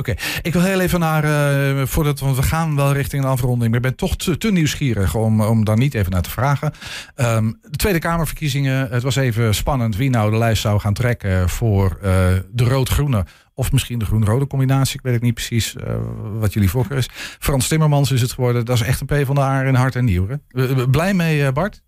Oké, 0.00 0.14
ik 0.42 0.52
wil 0.52 0.62
heel 0.62 0.80
even 0.80 1.00
naar, 1.00 1.24
uh, 1.24 1.86
voordat, 1.86 2.20
want 2.20 2.36
we 2.36 2.42
gaan 2.42 2.76
wel 2.76 2.92
richting 2.92 3.22
een 3.22 3.28
afronding. 3.28 3.68
Maar 3.68 3.80
ik 3.80 3.86
ben 3.86 3.94
toch 3.94 4.16
te, 4.16 4.50
nieuwsgierig 4.50 5.14
om, 5.14 5.40
om 5.40 5.64
daar 5.64 5.76
niet 5.76 5.94
even 5.94 6.12
naar 6.12 6.22
te 6.22 6.30
vragen. 6.30 6.72
Um, 7.16 7.58
de 7.62 7.76
Tweede 7.76 7.98
Kamerverkiezingen, 7.98 8.90
het 8.90 9.02
was 9.02 9.16
even 9.16 9.54
spannend 9.54 9.96
wie 9.96 10.10
nou 10.10 10.30
de 10.30 10.36
lijst 10.36 10.62
zou 10.62 10.80
gaan 10.80 10.94
trekken 10.94 11.48
voor 11.48 11.98
uh, 12.02 12.02
de 12.50 12.64
rood-groene. 12.64 13.26
Of 13.54 13.72
misschien 13.72 13.98
de 13.98 14.04
groen-rode 14.04 14.46
combinatie. 14.46 14.96
Ik 14.96 15.02
weet 15.02 15.14
het 15.14 15.22
niet 15.22 15.34
precies 15.34 15.74
uh, 15.74 15.96
wat 16.32 16.52
jullie 16.52 16.70
voorkeur 16.70 16.98
is. 16.98 17.08
Frans 17.38 17.68
Timmermans 17.68 18.10
is 18.10 18.20
het 18.20 18.32
geworden. 18.32 18.64
Dat 18.64 18.76
is 18.76 18.86
echt 18.86 19.00
een 19.00 19.22
P 19.22 19.26
van 19.26 19.34
de 19.34 19.40
Aar 19.40 19.66
in 19.66 19.74
hart 19.74 19.96
en 19.96 20.04
nieuw. 20.04 20.26
Blij 20.90 21.14
mee, 21.14 21.52
Bart? 21.52 21.82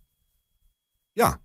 Ja. 1.12 1.40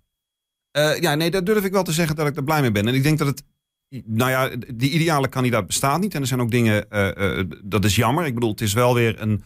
ja, 1.00 1.14
nee, 1.14 1.30
daar 1.30 1.44
durf 1.44 1.64
ik 1.64 1.72
wel 1.72 1.82
te 1.82 1.92
zeggen 1.92 2.16
dat 2.16 2.26
ik 2.26 2.36
er 2.36 2.44
blij 2.44 2.60
mee 2.60 2.72
ben. 2.72 2.86
En 2.86 2.94
ik 2.94 3.02
denk 3.02 3.18
dat 3.18 3.26
het 3.26 3.42
nou 3.90 4.30
ja, 4.30 4.50
die 4.74 4.90
ideale 4.90 5.28
kandidaat 5.28 5.66
bestaat 5.66 6.00
niet. 6.00 6.14
En 6.14 6.20
er 6.20 6.26
zijn 6.26 6.40
ook 6.40 6.50
dingen, 6.50 6.86
uh, 6.90 7.08
uh, 7.18 7.44
dat 7.64 7.84
is 7.84 7.96
jammer. 7.96 8.26
Ik 8.26 8.34
bedoel, 8.34 8.50
het 8.50 8.60
is 8.60 8.72
wel 8.72 8.94
weer 8.94 9.20
een, 9.20 9.42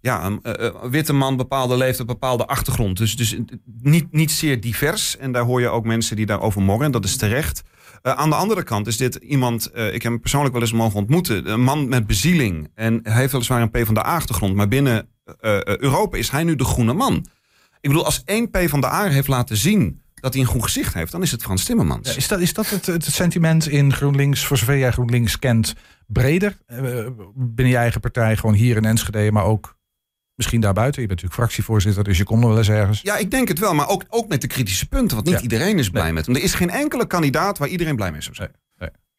ja, 0.00 0.24
een 0.24 0.40
uh, 0.42 0.84
witte 0.90 1.12
man, 1.12 1.36
bepaalde 1.36 1.76
leeftijd, 1.76 2.08
bepaalde 2.08 2.46
achtergrond. 2.46 2.96
Dus, 2.96 3.16
dus 3.16 3.36
niet, 3.80 4.12
niet 4.12 4.30
zeer 4.30 4.60
divers. 4.60 5.16
En 5.16 5.32
daar 5.32 5.44
hoor 5.44 5.60
je 5.60 5.68
ook 5.68 5.84
mensen 5.84 6.16
die 6.16 6.26
daarover 6.26 6.62
morren. 6.62 6.92
Dat 6.92 7.04
is 7.04 7.16
terecht. 7.16 7.62
aan 8.02 8.30
de 8.30 8.36
andere 8.36 8.62
kant 8.62 8.86
is 8.86 8.96
dit 8.96 9.14
iemand, 9.14 9.70
ik 9.74 10.02
heb 10.02 10.02
hem 10.02 10.20
persoonlijk 10.20 10.52
wel 10.52 10.62
eens 10.62 10.72
mogen 10.72 10.98
ontmoeten. 10.98 11.50
Een 11.50 11.62
man 11.62 11.88
met 11.88 12.06
bezieling. 12.06 12.70
En 12.74 13.00
hij 13.02 13.20
heeft 13.20 13.32
weliswaar 13.32 13.62
een 13.62 13.70
P 13.70 13.78
van 13.84 13.94
de 13.94 14.02
achtergrond. 14.02 14.54
Maar 14.54 14.68
binnen 14.68 15.08
Europa 15.62 16.16
is 16.16 16.30
hij 16.30 16.44
nu 16.44 16.56
de 16.56 16.64
groene 16.64 16.92
man. 16.92 17.26
Ik 17.80 17.90
bedoel, 17.90 18.04
als 18.04 18.22
één 18.24 18.50
P 18.50 18.58
van 18.66 18.80
de 18.80 18.86
A 18.86 19.08
heeft 19.08 19.28
laten 19.28 19.56
zien 19.56 20.00
dat 20.20 20.32
hij 20.32 20.42
een 20.42 20.48
goed 20.48 20.62
gezicht 20.62 20.94
heeft, 20.94 21.12
dan 21.12 21.22
is 21.22 21.30
het 21.30 21.42
Frans 21.42 21.64
Timmermans. 21.64 22.10
Ja, 22.10 22.16
is 22.16 22.28
dat, 22.28 22.40
is 22.40 22.54
dat 22.54 22.70
het, 22.70 22.86
het, 22.86 23.04
sentiment 23.04 23.68
in 23.68 23.92
GroenLinks, 23.92 24.44
voor 24.44 24.56
zover 24.56 24.78
jij 24.78 24.90
GroenLinks 24.90 25.38
kent, 25.38 25.74
breder? 26.06 26.58
Uh, 26.68 27.06
binnen 27.34 27.72
je 27.72 27.76
eigen 27.76 28.00
partij, 28.00 28.36
gewoon 28.36 28.54
hier 28.54 28.76
in 28.76 28.84
Enschede, 28.84 29.32
maar 29.32 29.44
ook 29.44 29.76
Misschien 30.38 30.60
daarbuiten. 30.60 31.02
Je 31.02 31.08
bent 31.08 31.20
natuurlijk 31.20 31.48
fractievoorzitter, 31.48 32.04
dus 32.04 32.18
je 32.18 32.24
komt 32.24 32.40
nog 32.40 32.48
wel 32.48 32.58
eens 32.58 32.68
ergens. 32.68 33.00
Ja, 33.02 33.16
ik 33.16 33.30
denk 33.30 33.48
het 33.48 33.58
wel. 33.58 33.74
Maar 33.74 33.88
ook, 33.88 34.04
ook 34.08 34.28
met 34.28 34.40
de 34.40 34.46
kritische 34.46 34.88
punten. 34.88 35.14
Want 35.14 35.26
niet 35.26 35.36
Ja. 35.36 35.42
iedereen 35.42 35.78
is 35.78 35.90
blij 35.90 36.12
met 36.12 36.26
hem. 36.26 36.34
Er 36.34 36.42
is 36.42 36.54
geen 36.54 36.70
enkele 36.70 37.06
kandidaat 37.06 37.58
waar 37.58 37.68
iedereen 37.68 37.96
blij 37.96 38.12
mee 38.12 38.20
zou 38.20 38.34
zijn. 38.34 38.50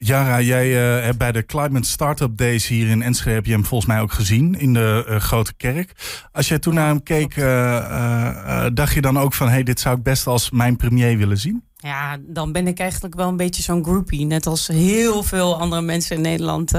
Jara, 0.06 0.42
jij 0.42 0.98
eh, 0.98 1.04
hebt 1.04 1.18
bij 1.18 1.32
de 1.32 1.46
Climate 1.46 1.88
Startup 1.88 2.38
Days 2.38 2.68
hier 2.68 2.90
in 2.90 3.02
Enschede 3.02 3.36
heb 3.36 3.46
je 3.46 3.52
hem 3.52 3.66
volgens 3.66 3.90
mij 3.90 4.02
ook 4.02 4.12
gezien 4.12 4.60
in 4.60 4.74
de 4.74 5.06
eh, 5.08 5.16
grote 5.16 5.54
kerk. 5.54 5.94
Als 6.32 6.48
jij 6.48 6.60
toen 6.60 6.74
naar 6.74 6.88
hem 6.88 7.04
keek, 7.04 7.38
eh, 7.38 8.66
dacht 8.74 8.94
je 8.94 9.02
dan 9.02 9.20
ook 9.20 9.34
van, 9.34 9.50
hey, 9.50 9.64
dit 9.64 9.80
zou 9.80 9.98
ik 9.98 10.04
best 10.04 10.28
als 10.28 10.50
mijn 10.50 10.76
premier 10.76 11.18
willen 11.18 11.38
zien? 11.38 11.64
Ja, 11.76 12.18
dan 12.22 12.52
ben 12.52 12.68
ik 12.68 12.80
eigenlijk 12.80 13.16
wel 13.16 13.28
een 13.28 13.38
beetje 13.38 13.64
zo'n 13.64 13.84
groupie. 13.84 14.26
Net 14.26 14.46
als 14.46 14.68
heel 14.68 15.24
veel 15.24 15.60
andere 15.60 15.82
mensen 15.82 16.16
in 16.16 16.22
Nederland. 16.22 16.72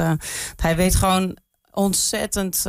Hij 0.57 0.77
weet 0.77 0.95
gewoon 0.95 1.37
ontzettend 1.71 2.67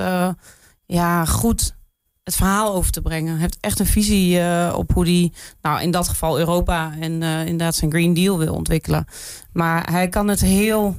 ja, 0.86 1.26
goed 1.26 1.76
het 2.24 2.36
verhaal 2.36 2.74
over 2.74 2.92
te 2.92 3.02
brengen. 3.02 3.32
Hij 3.32 3.42
heeft 3.42 3.58
echt 3.60 3.80
een 3.80 3.86
visie 3.86 4.40
eh, 4.40 4.74
op 4.78 4.92
hoe 4.94 5.04
hij, 5.04 5.34
nou 5.62 5.82
in 5.82 5.92
dat 5.92 6.08
geval 6.08 6.40
Europa 6.40 6.94
en 7.00 7.24
eh, 7.24 7.40
inderdaad 7.40 7.76
zijn 7.76 7.92
Green 7.92 8.14
Deal 8.14 8.38
wil 8.38 8.54
ontwikkelen. 8.54 9.06
Maar 9.54 9.92
hij 9.92 10.10
kan 10.10 10.28
het 10.28 10.42
heel, 10.42 10.96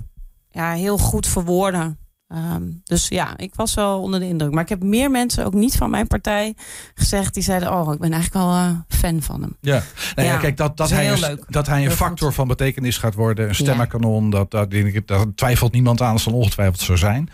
ja, 0.50 0.72
heel 0.72 0.98
goed 0.98 1.26
verwoorden. 1.26 1.98
Ehm, 2.32 2.62
dus 2.84 3.08
ja, 3.08 3.36
ik 3.36 3.54
was 3.54 3.74
wel 3.74 4.00
onder 4.00 4.20
de 4.20 4.26
indruk. 4.26 4.52
Maar 4.52 4.62
ik 4.62 4.68
heb 4.68 4.82
meer 4.82 5.10
mensen, 5.10 5.44
ook 5.44 5.54
niet 5.54 5.76
van 5.76 5.90
mijn 5.90 6.06
partij, 6.06 6.54
gezegd 6.94 7.34
die 7.34 7.42
zeiden: 7.42 7.72
Oh, 7.72 7.92
ik 7.92 8.00
ben 8.00 8.12
eigenlijk 8.12 8.44
wel 8.44 8.54
eh, 8.54 8.70
fan 8.88 9.22
van 9.22 9.42
hem. 9.42 9.56
Ja, 9.60 9.82
nou 10.14 10.28
ja, 10.28 10.34
Ja, 10.34 10.40
kijk, 10.40 10.56
dat, 10.56 10.76
dat, 10.76 10.90
hij 10.90 11.12
een, 11.12 11.20
leuk. 11.20 11.44
dat 11.48 11.66
hij 11.66 11.76
een 11.76 11.82
Heel 11.86 11.96
factor 11.96 12.26
goed. 12.26 12.36
van 12.36 12.48
betekenis 12.48 12.98
gaat 12.98 13.14
worden, 13.14 13.48
een 13.48 13.54
stemmenkanon, 13.54 14.30
dat, 14.30 14.50
dat, 14.50 14.70
daar 15.06 15.34
twijfelt 15.34 15.72
niemand 15.72 16.00
aan, 16.00 16.12
dat 16.12 16.20
zal 16.20 16.32
ongetwijfeld 16.32 16.80
zo 16.80 16.96
zijn. 16.96 17.28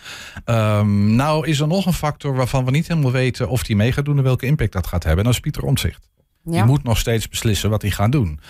Ehm, 0.44 1.14
nou 1.14 1.46
is 1.46 1.60
er 1.60 1.68
nog 1.68 1.86
een 1.86 1.92
factor 1.92 2.34
waarvan 2.34 2.64
we 2.64 2.70
niet 2.70 2.88
helemaal 2.88 3.12
weten 3.12 3.48
of 3.48 3.62
die 3.62 3.76
mee 3.76 3.92
gaat 3.92 4.04
doen 4.04 4.16
en 4.16 4.22
welke 4.22 4.46
impact 4.46 4.72
dat 4.72 4.86
gaat 4.86 5.02
hebben. 5.02 5.18
En 5.18 5.24
dat 5.24 5.34
is 5.34 5.40
Pieter 5.40 5.62
Omtzigt. 5.62 6.08
Ja. 6.44 6.52
Die 6.52 6.64
moet 6.64 6.82
nog 6.82 6.98
steeds 6.98 7.28
beslissen 7.28 7.70
wat 7.70 7.82
hij 7.82 7.90
gaat 7.90 8.12
doen. 8.12 8.40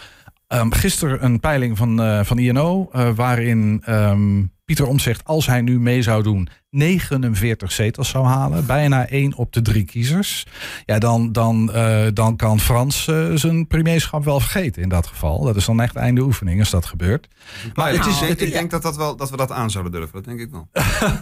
Ehm, 0.48 0.70
gisteren 0.70 1.24
een 1.24 1.40
peiling 1.40 1.76
van, 1.76 2.02
eh, 2.02 2.24
van 2.24 2.38
INO, 2.38 2.88
eh, 2.92 3.10
waarin 3.14 3.82
ehm, 3.84 4.42
Pieter 4.64 4.86
Omtzigt, 4.86 5.24
als 5.24 5.46
hij 5.46 5.60
nu 5.60 5.80
mee 5.80 6.02
zou 6.02 6.22
doen, 6.22 6.48
49 6.70 7.72
zetels 7.72 8.08
zou 8.08 8.26
halen. 8.26 8.66
Bijna 8.66 9.06
één 9.08 9.34
op 9.34 9.52
de 9.52 9.62
drie 9.62 9.84
kiezers. 9.84 10.46
Ja, 10.84 10.98
dan, 10.98 11.32
dan, 11.32 11.72
eh, 11.72 12.06
dan 12.14 12.36
kan 12.36 12.60
Frans 12.60 13.04
zijn 13.34 13.66
premierschap 13.66 14.24
wel 14.24 14.40
vergeten 14.40 14.82
in 14.82 14.88
dat 14.88 15.06
geval. 15.06 15.42
Dat 15.44 15.56
is 15.56 15.64
dan 15.64 15.80
echt 15.80 15.96
einde 15.96 16.20
oefening 16.20 16.60
als 16.60 16.70
dat 16.70 16.86
gebeurt. 16.86 17.28
Maar 17.74 17.92
het 17.92 18.06
is, 18.06 18.20
ik, 18.22 18.28
het, 18.28 18.42
ik 18.42 18.52
denk 18.52 18.70
dat, 18.70 18.82
dat, 18.82 18.96
wel, 18.96 19.16
dat 19.16 19.30
we 19.30 19.36
dat 19.36 19.50
aan 19.52 19.70
zouden 19.70 19.92
durven. 19.92 20.12
Dat 20.12 20.24
denk 20.24 20.40
ik 20.40 20.50
wel. 20.50 20.68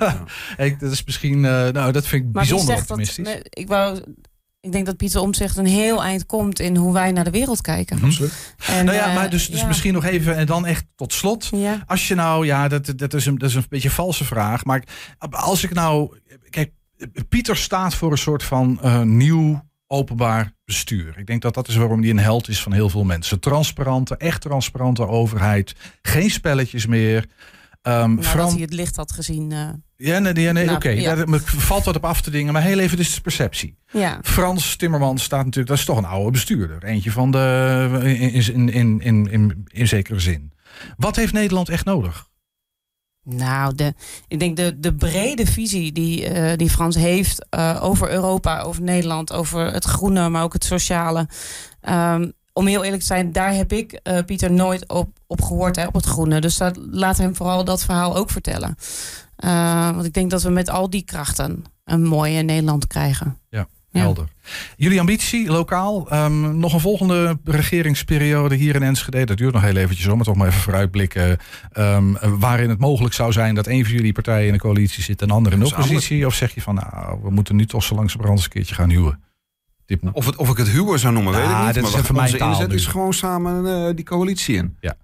ik- 0.66 0.80
dat 0.80 0.92
is 0.92 1.04
misschien, 1.04 1.44
eh, 1.44 1.68
nou 1.68 1.92
dat 1.92 2.06
vind 2.06 2.22
ik 2.24 2.32
Maar 2.32 2.42
bijzonder 2.42 2.74
dat- 2.74 2.82
optimistisch. 2.82 3.24
nee, 3.26 3.40
ik, 3.42 3.68
wou, 3.68 4.00
ik 4.66 4.72
denk 4.72 4.86
dat 4.86 4.96
Pieter 4.96 5.20
Omtzigt 5.20 5.56
een 5.56 5.66
heel 5.66 6.02
eind 6.02 6.26
komt 6.26 6.60
in 6.60 6.76
hoe 6.76 6.92
wij 6.92 7.12
naar 7.12 7.24
de 7.24 7.30
wereld 7.30 7.60
kijken. 7.60 8.02
Absoluut. 8.02 8.54
En, 8.66 8.84
nou 8.84 8.96
ja, 8.96 9.08
eh, 9.08 9.14
maar 9.14 9.30
dus, 9.30 9.50
dus 9.50 9.60
ja. 9.60 9.66
misschien 9.66 9.92
nog 9.92 10.04
even 10.04 10.36
en 10.36 10.46
dan 10.46 10.66
echt 10.66 10.84
tot 10.94 11.12
slot. 11.12 11.48
Ja. 11.50 11.82
Als 11.86 12.08
je 12.08 12.14
nou, 12.14 12.46
ja, 12.46 12.68
dat, 12.68 12.92
dat, 12.96 13.14
is 13.14 13.26
een, 13.26 13.38
dat 13.38 13.48
is 13.48 13.54
een 13.54 13.64
beetje 13.68 13.88
een 13.88 13.94
valse 13.94 14.24
vraag. 14.24 14.64
Maar 14.64 14.84
als 15.30 15.64
ik 15.64 15.74
nou. 15.74 16.18
Kijk, 16.50 16.72
Pieter 17.28 17.56
staat 17.56 17.94
voor 17.94 18.10
een 18.10 18.18
soort 18.18 18.42
van 18.42 18.78
eh, 18.82 19.02
nieuw 19.02 19.64
openbaar 19.86 20.52
bestuur. 20.64 21.18
Ik 21.18 21.26
denk 21.26 21.42
dat 21.42 21.54
dat 21.54 21.68
is 21.68 21.76
waarom 21.76 22.00
hij 22.00 22.10
een 22.10 22.18
held 22.18 22.48
is 22.48 22.62
van 22.62 22.72
heel 22.72 22.88
veel 22.88 23.04
mensen. 23.04 23.40
Transparante, 23.40 24.16
echt 24.16 24.40
transparante 24.40 25.06
overheid. 25.06 25.74
Geen 26.02 26.30
spelletjes 26.30 26.86
meer. 26.86 27.26
Ehm 27.86 28.14
Nou, 28.14 28.22
Fran- 28.22 28.44
dat 28.44 28.52
hij 28.52 28.60
het 28.60 28.72
licht 28.72 28.96
had 28.96 29.12
gezien. 29.12 29.52
eh, 29.52 29.68
Ja, 29.96 30.18
nee, 30.18 30.32
nee, 30.32 30.52
nee 30.52 30.64
Nou, 30.64 30.76
oké. 30.76 30.88
ja. 30.88 31.14
Daar 31.14 31.40
valt 31.40 31.84
wat 31.84 31.96
op 31.96 32.04
af 32.04 32.20
te 32.20 32.30
dingen. 32.30 32.52
Maar 32.52 32.62
heel 32.62 32.78
even, 32.78 32.96
dus 32.96 33.14
de 33.14 33.20
perceptie. 33.20 33.78
ja. 33.92 34.18
Frans 34.22 34.76
Timmermans 34.76 35.22
staat 35.22 35.44
natuurlijk, 35.44 35.68
dat 35.68 35.78
is 35.78 35.84
toch 35.84 35.96
een 35.98 36.04
oude 36.04 36.30
bestuurder. 36.30 36.84
Eentje 36.84 37.10
van 37.10 37.30
de, 37.30 38.00
in, 38.02 38.32
in, 38.54 38.68
in, 38.72 39.00
in, 39.00 39.30
in, 39.30 39.64
in 39.66 39.88
zekere 39.88 40.20
zin. 40.20 40.52
Wat 40.96 41.16
heeft 41.16 41.32
Nederland 41.32 41.68
echt 41.68 41.84
nodig? 41.84 42.28
Nou, 43.22 43.74
de, 43.74 43.94
ik 44.28 44.38
denk 44.38 44.56
de, 44.56 44.80
de 44.80 44.94
brede 44.94 45.46
visie 45.46 45.92
die, 45.92 46.26
eh, 46.28 46.56
die 46.56 46.70
Frans 46.70 46.96
heeft 46.96 47.46
eh, 47.50 47.78
over 47.82 48.10
Europa, 48.10 48.60
over 48.60 48.82
Nederland, 48.82 49.32
over 49.32 49.72
het 49.72 49.84
groene, 49.84 50.28
maar 50.28 50.42
ook 50.42 50.52
het 50.52 50.64
sociale. 50.64 51.28
Ehm, 51.80 52.30
om 52.56 52.66
heel 52.66 52.84
eerlijk 52.84 53.00
te 53.00 53.06
zijn, 53.06 53.32
daar 53.32 53.54
heb 53.54 53.72
ik 53.72 53.92
eh, 53.92 54.18
Pieter 54.26 54.52
nooit 54.52 54.88
op, 54.88 55.18
op 55.26 55.42
gehoord, 55.42 55.76
hè, 55.76 55.86
op 55.86 55.94
het 55.94 56.04
groene. 56.04 56.40
Dus 56.40 56.56
dat, 56.56 56.78
laat 56.90 57.18
hem 57.18 57.36
vooral 57.36 57.64
dat 57.64 57.84
verhaal 57.84 58.16
ook 58.16 58.30
vertellen. 58.30 58.76
Eh, 59.36 59.90
want 59.90 60.04
ik 60.04 60.12
denk 60.12 60.30
dat 60.30 60.42
we 60.42 60.50
met 60.50 60.70
al 60.70 60.90
die 60.90 61.02
krachten 61.02 61.64
een 61.84 62.04
mooie 62.04 62.42
Nederland 62.42 62.86
krijgen. 62.86 63.38
Ja. 63.50 63.66
Helder. 63.90 64.28
Jullie 64.76 65.00
ambitie, 65.00 65.50
lokaal. 65.50 66.10
ehm, 66.10 66.58
nog 66.58 66.72
een 66.72 66.80
volgende 66.80 67.38
regeringsperiode 67.44 68.54
hier 68.54 68.74
in 68.74 68.82
Enschede. 68.82 69.24
Dat 69.24 69.36
duurt 69.36 69.52
nog 69.52 69.62
heel 69.62 69.76
eventjes 69.76 70.06
om, 70.06 70.16
maar 70.16 70.24
toch 70.24 70.36
maar 70.36 70.48
even 70.48 70.60
vooruitblikken. 70.60 71.38
ehm, 71.72 72.14
waarin 72.38 72.68
het 72.68 72.78
mogelijk 72.78 73.14
zou 73.14 73.32
zijn 73.32 73.54
dat 73.54 73.66
een 73.66 73.84
van 73.84 73.94
jullie 73.94 74.12
partijen 74.12 74.46
in 74.46 74.52
de 74.52 74.58
coalitie 74.58 75.02
zit 75.02 75.22
en 75.22 75.28
de 75.28 75.34
andere 75.34 75.54
in 75.54 75.60
de 75.60 75.66
oppositie. 75.66 76.26
Of 76.26 76.34
zeg 76.34 76.54
je 76.54 76.62
van, 76.62 76.74
nou, 76.74 77.18
we 77.22 77.30
moeten 77.30 77.56
nu 77.56 77.66
toch 77.66 77.82
zo 77.82 77.94
langzamerhand 77.94 78.38
eens 78.38 78.46
een 78.46 78.52
keertje 78.52 78.74
gaan 78.74 78.90
huwen. 78.90 79.20
Of, 80.12 80.26
het, 80.26 80.36
of 80.36 80.50
ik 80.50 80.56
het 80.56 80.68
huwen 80.68 80.98
zou 80.98 81.14
noemen, 81.14 81.32
weet 81.32 81.42
ik 81.42 81.48
niet. 81.48 81.74
dit 81.74 81.82
Maar 81.82 81.92
wat 81.92 82.10
onze 82.10 82.38
inzet 82.38 82.68
nu. 82.68 82.74
is 82.74 82.86
gewoon 82.86 83.12
samen 83.12 83.86
eh, 83.88 83.94
die 83.94 84.04
coalitie 84.04 84.56
in. 84.56 84.76
Ja, 84.80 84.96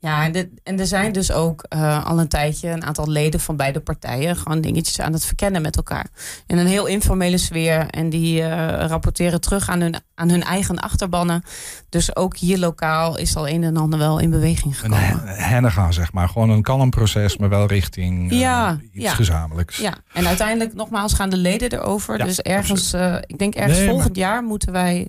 en, 0.00 0.32
dit- 0.32 0.48
en 0.62 0.78
er 0.80 0.86
zijn 0.86 1.12
dus 1.12 1.32
ook 1.32 1.62
eh, 1.68 2.04
al 2.06 2.18
een 2.20 2.28
tijdje 2.28 2.68
een 2.68 2.84
aantal 2.84 3.08
leden 3.08 3.40
van 3.40 3.56
beide 3.56 3.80
partijen 3.80 4.36
gewoon 4.36 4.60
dingetjes 4.60 5.00
aan 5.00 5.12
het 5.12 5.24
verkennen 5.24 5.62
met 5.62 5.76
elkaar. 5.76 6.06
In 6.46 6.58
een 6.58 6.66
heel 6.66 6.86
informele 6.86 7.38
sfeer. 7.38 7.86
En 7.86 8.10
die 8.10 8.42
eh, 8.42 8.86
rapporteren 8.86 9.40
terug 9.40 9.68
aan 9.68 9.80
hun, 9.80 9.94
aan 10.14 10.28
hun 10.30 10.42
eigen 10.42 10.78
achterbannen. 10.78 11.42
Dus 11.88 12.16
ook 12.16 12.36
hier 12.36 12.58
lokaal 12.58 13.18
is 13.18 13.36
al 13.36 13.48
een 13.48 13.62
en 13.64 13.76
ander 13.76 13.98
wel 13.98 14.18
in 14.18 14.30
beweging 14.30 14.74
Een 14.74 14.80
gekomen. 14.80 15.26
he- 15.28 15.34
hennega, 15.42 15.90
zeg 15.92 16.12
maar. 16.12 16.28
Gewoon 16.28 16.50
een 16.50 16.62
kalm 16.62 16.90
proces, 16.90 17.36
maar 17.36 17.48
wel 17.48 17.66
richting 17.66 18.30
eh, 18.30 18.38
Ja, 18.40 18.78
iets 18.92 19.04
ja. 19.04 19.14
gezamenlijks. 19.14 19.76
Ja, 19.76 19.94
en 20.12 20.26
uiteindelijk 20.26 20.74
nogmaals 20.74 21.12
gaan 21.14 21.30
de 21.30 21.36
leden 21.36 21.72
erover. 21.72 22.18
Ja, 22.18 22.24
dus 22.24 22.40
ergens, 22.40 22.94
ik 23.26 23.38
denk 23.38 23.54
ergens 23.54 23.76
Nee, 23.76 23.84
maar- 23.86 23.94
volgend 23.94 24.16
jaar 24.16 24.42
moeten 24.42 24.72
wij, 24.72 25.08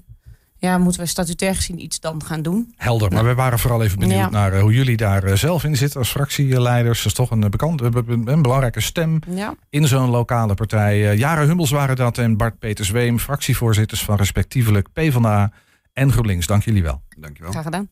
ja, 0.61 0.77
moeten 0.77 0.99
wij 0.99 1.09
statutair 1.09 1.55
gezien 1.55 1.83
iets 1.83 1.99
dan 1.99 2.23
gaan 2.23 2.41
doen. 2.41 2.73
Helder, 2.75 3.11
maar 3.11 3.23
we 3.25 3.33
waren 3.33 3.59
vooral 3.59 3.83
even 3.83 3.99
benieuwd 3.99 4.17
Ja. 4.17 4.29
naar 4.29 4.53
eh, 4.53 4.61
hoe 4.61 4.73
jullie 4.73 4.97
daar 4.97 5.23
eh, 5.23 5.33
zelf 5.35 5.63
in 5.63 5.77
zitten 5.77 5.99
als 5.99 6.09
fractieleiders. 6.09 6.97
Dat 6.97 7.05
is 7.05 7.13
toch 7.13 7.31
een, 7.31 7.43
eh, 7.43 7.49
bekend, 7.49 7.81
een, 7.81 8.41
belangrijke 8.41 8.81
stem 8.81 9.19
Ja. 9.29 9.53
in 9.69 9.87
zo'n 9.87 10.09
lokale 10.09 10.53
partij. 10.53 11.15
Jara 11.17 11.45
Hummels 11.45 11.71
waren 11.71 11.95
dat 11.95 12.17
en 12.17 12.37
Bart 12.37 12.59
Peters 12.59 12.89
Weem, 12.89 13.19
fractievoorzitters 13.19 14.03
van 14.03 14.15
respectievelijk 14.15 14.87
PvdA 14.93 15.51
en 15.93 16.11
GroenLinks. 16.11 16.47
Dank 16.47 16.63
jullie 16.63 16.83
wel. 16.83 17.01
Dankjewel. 17.19 17.51
Graag 17.51 17.63
gedaan. 17.63 17.89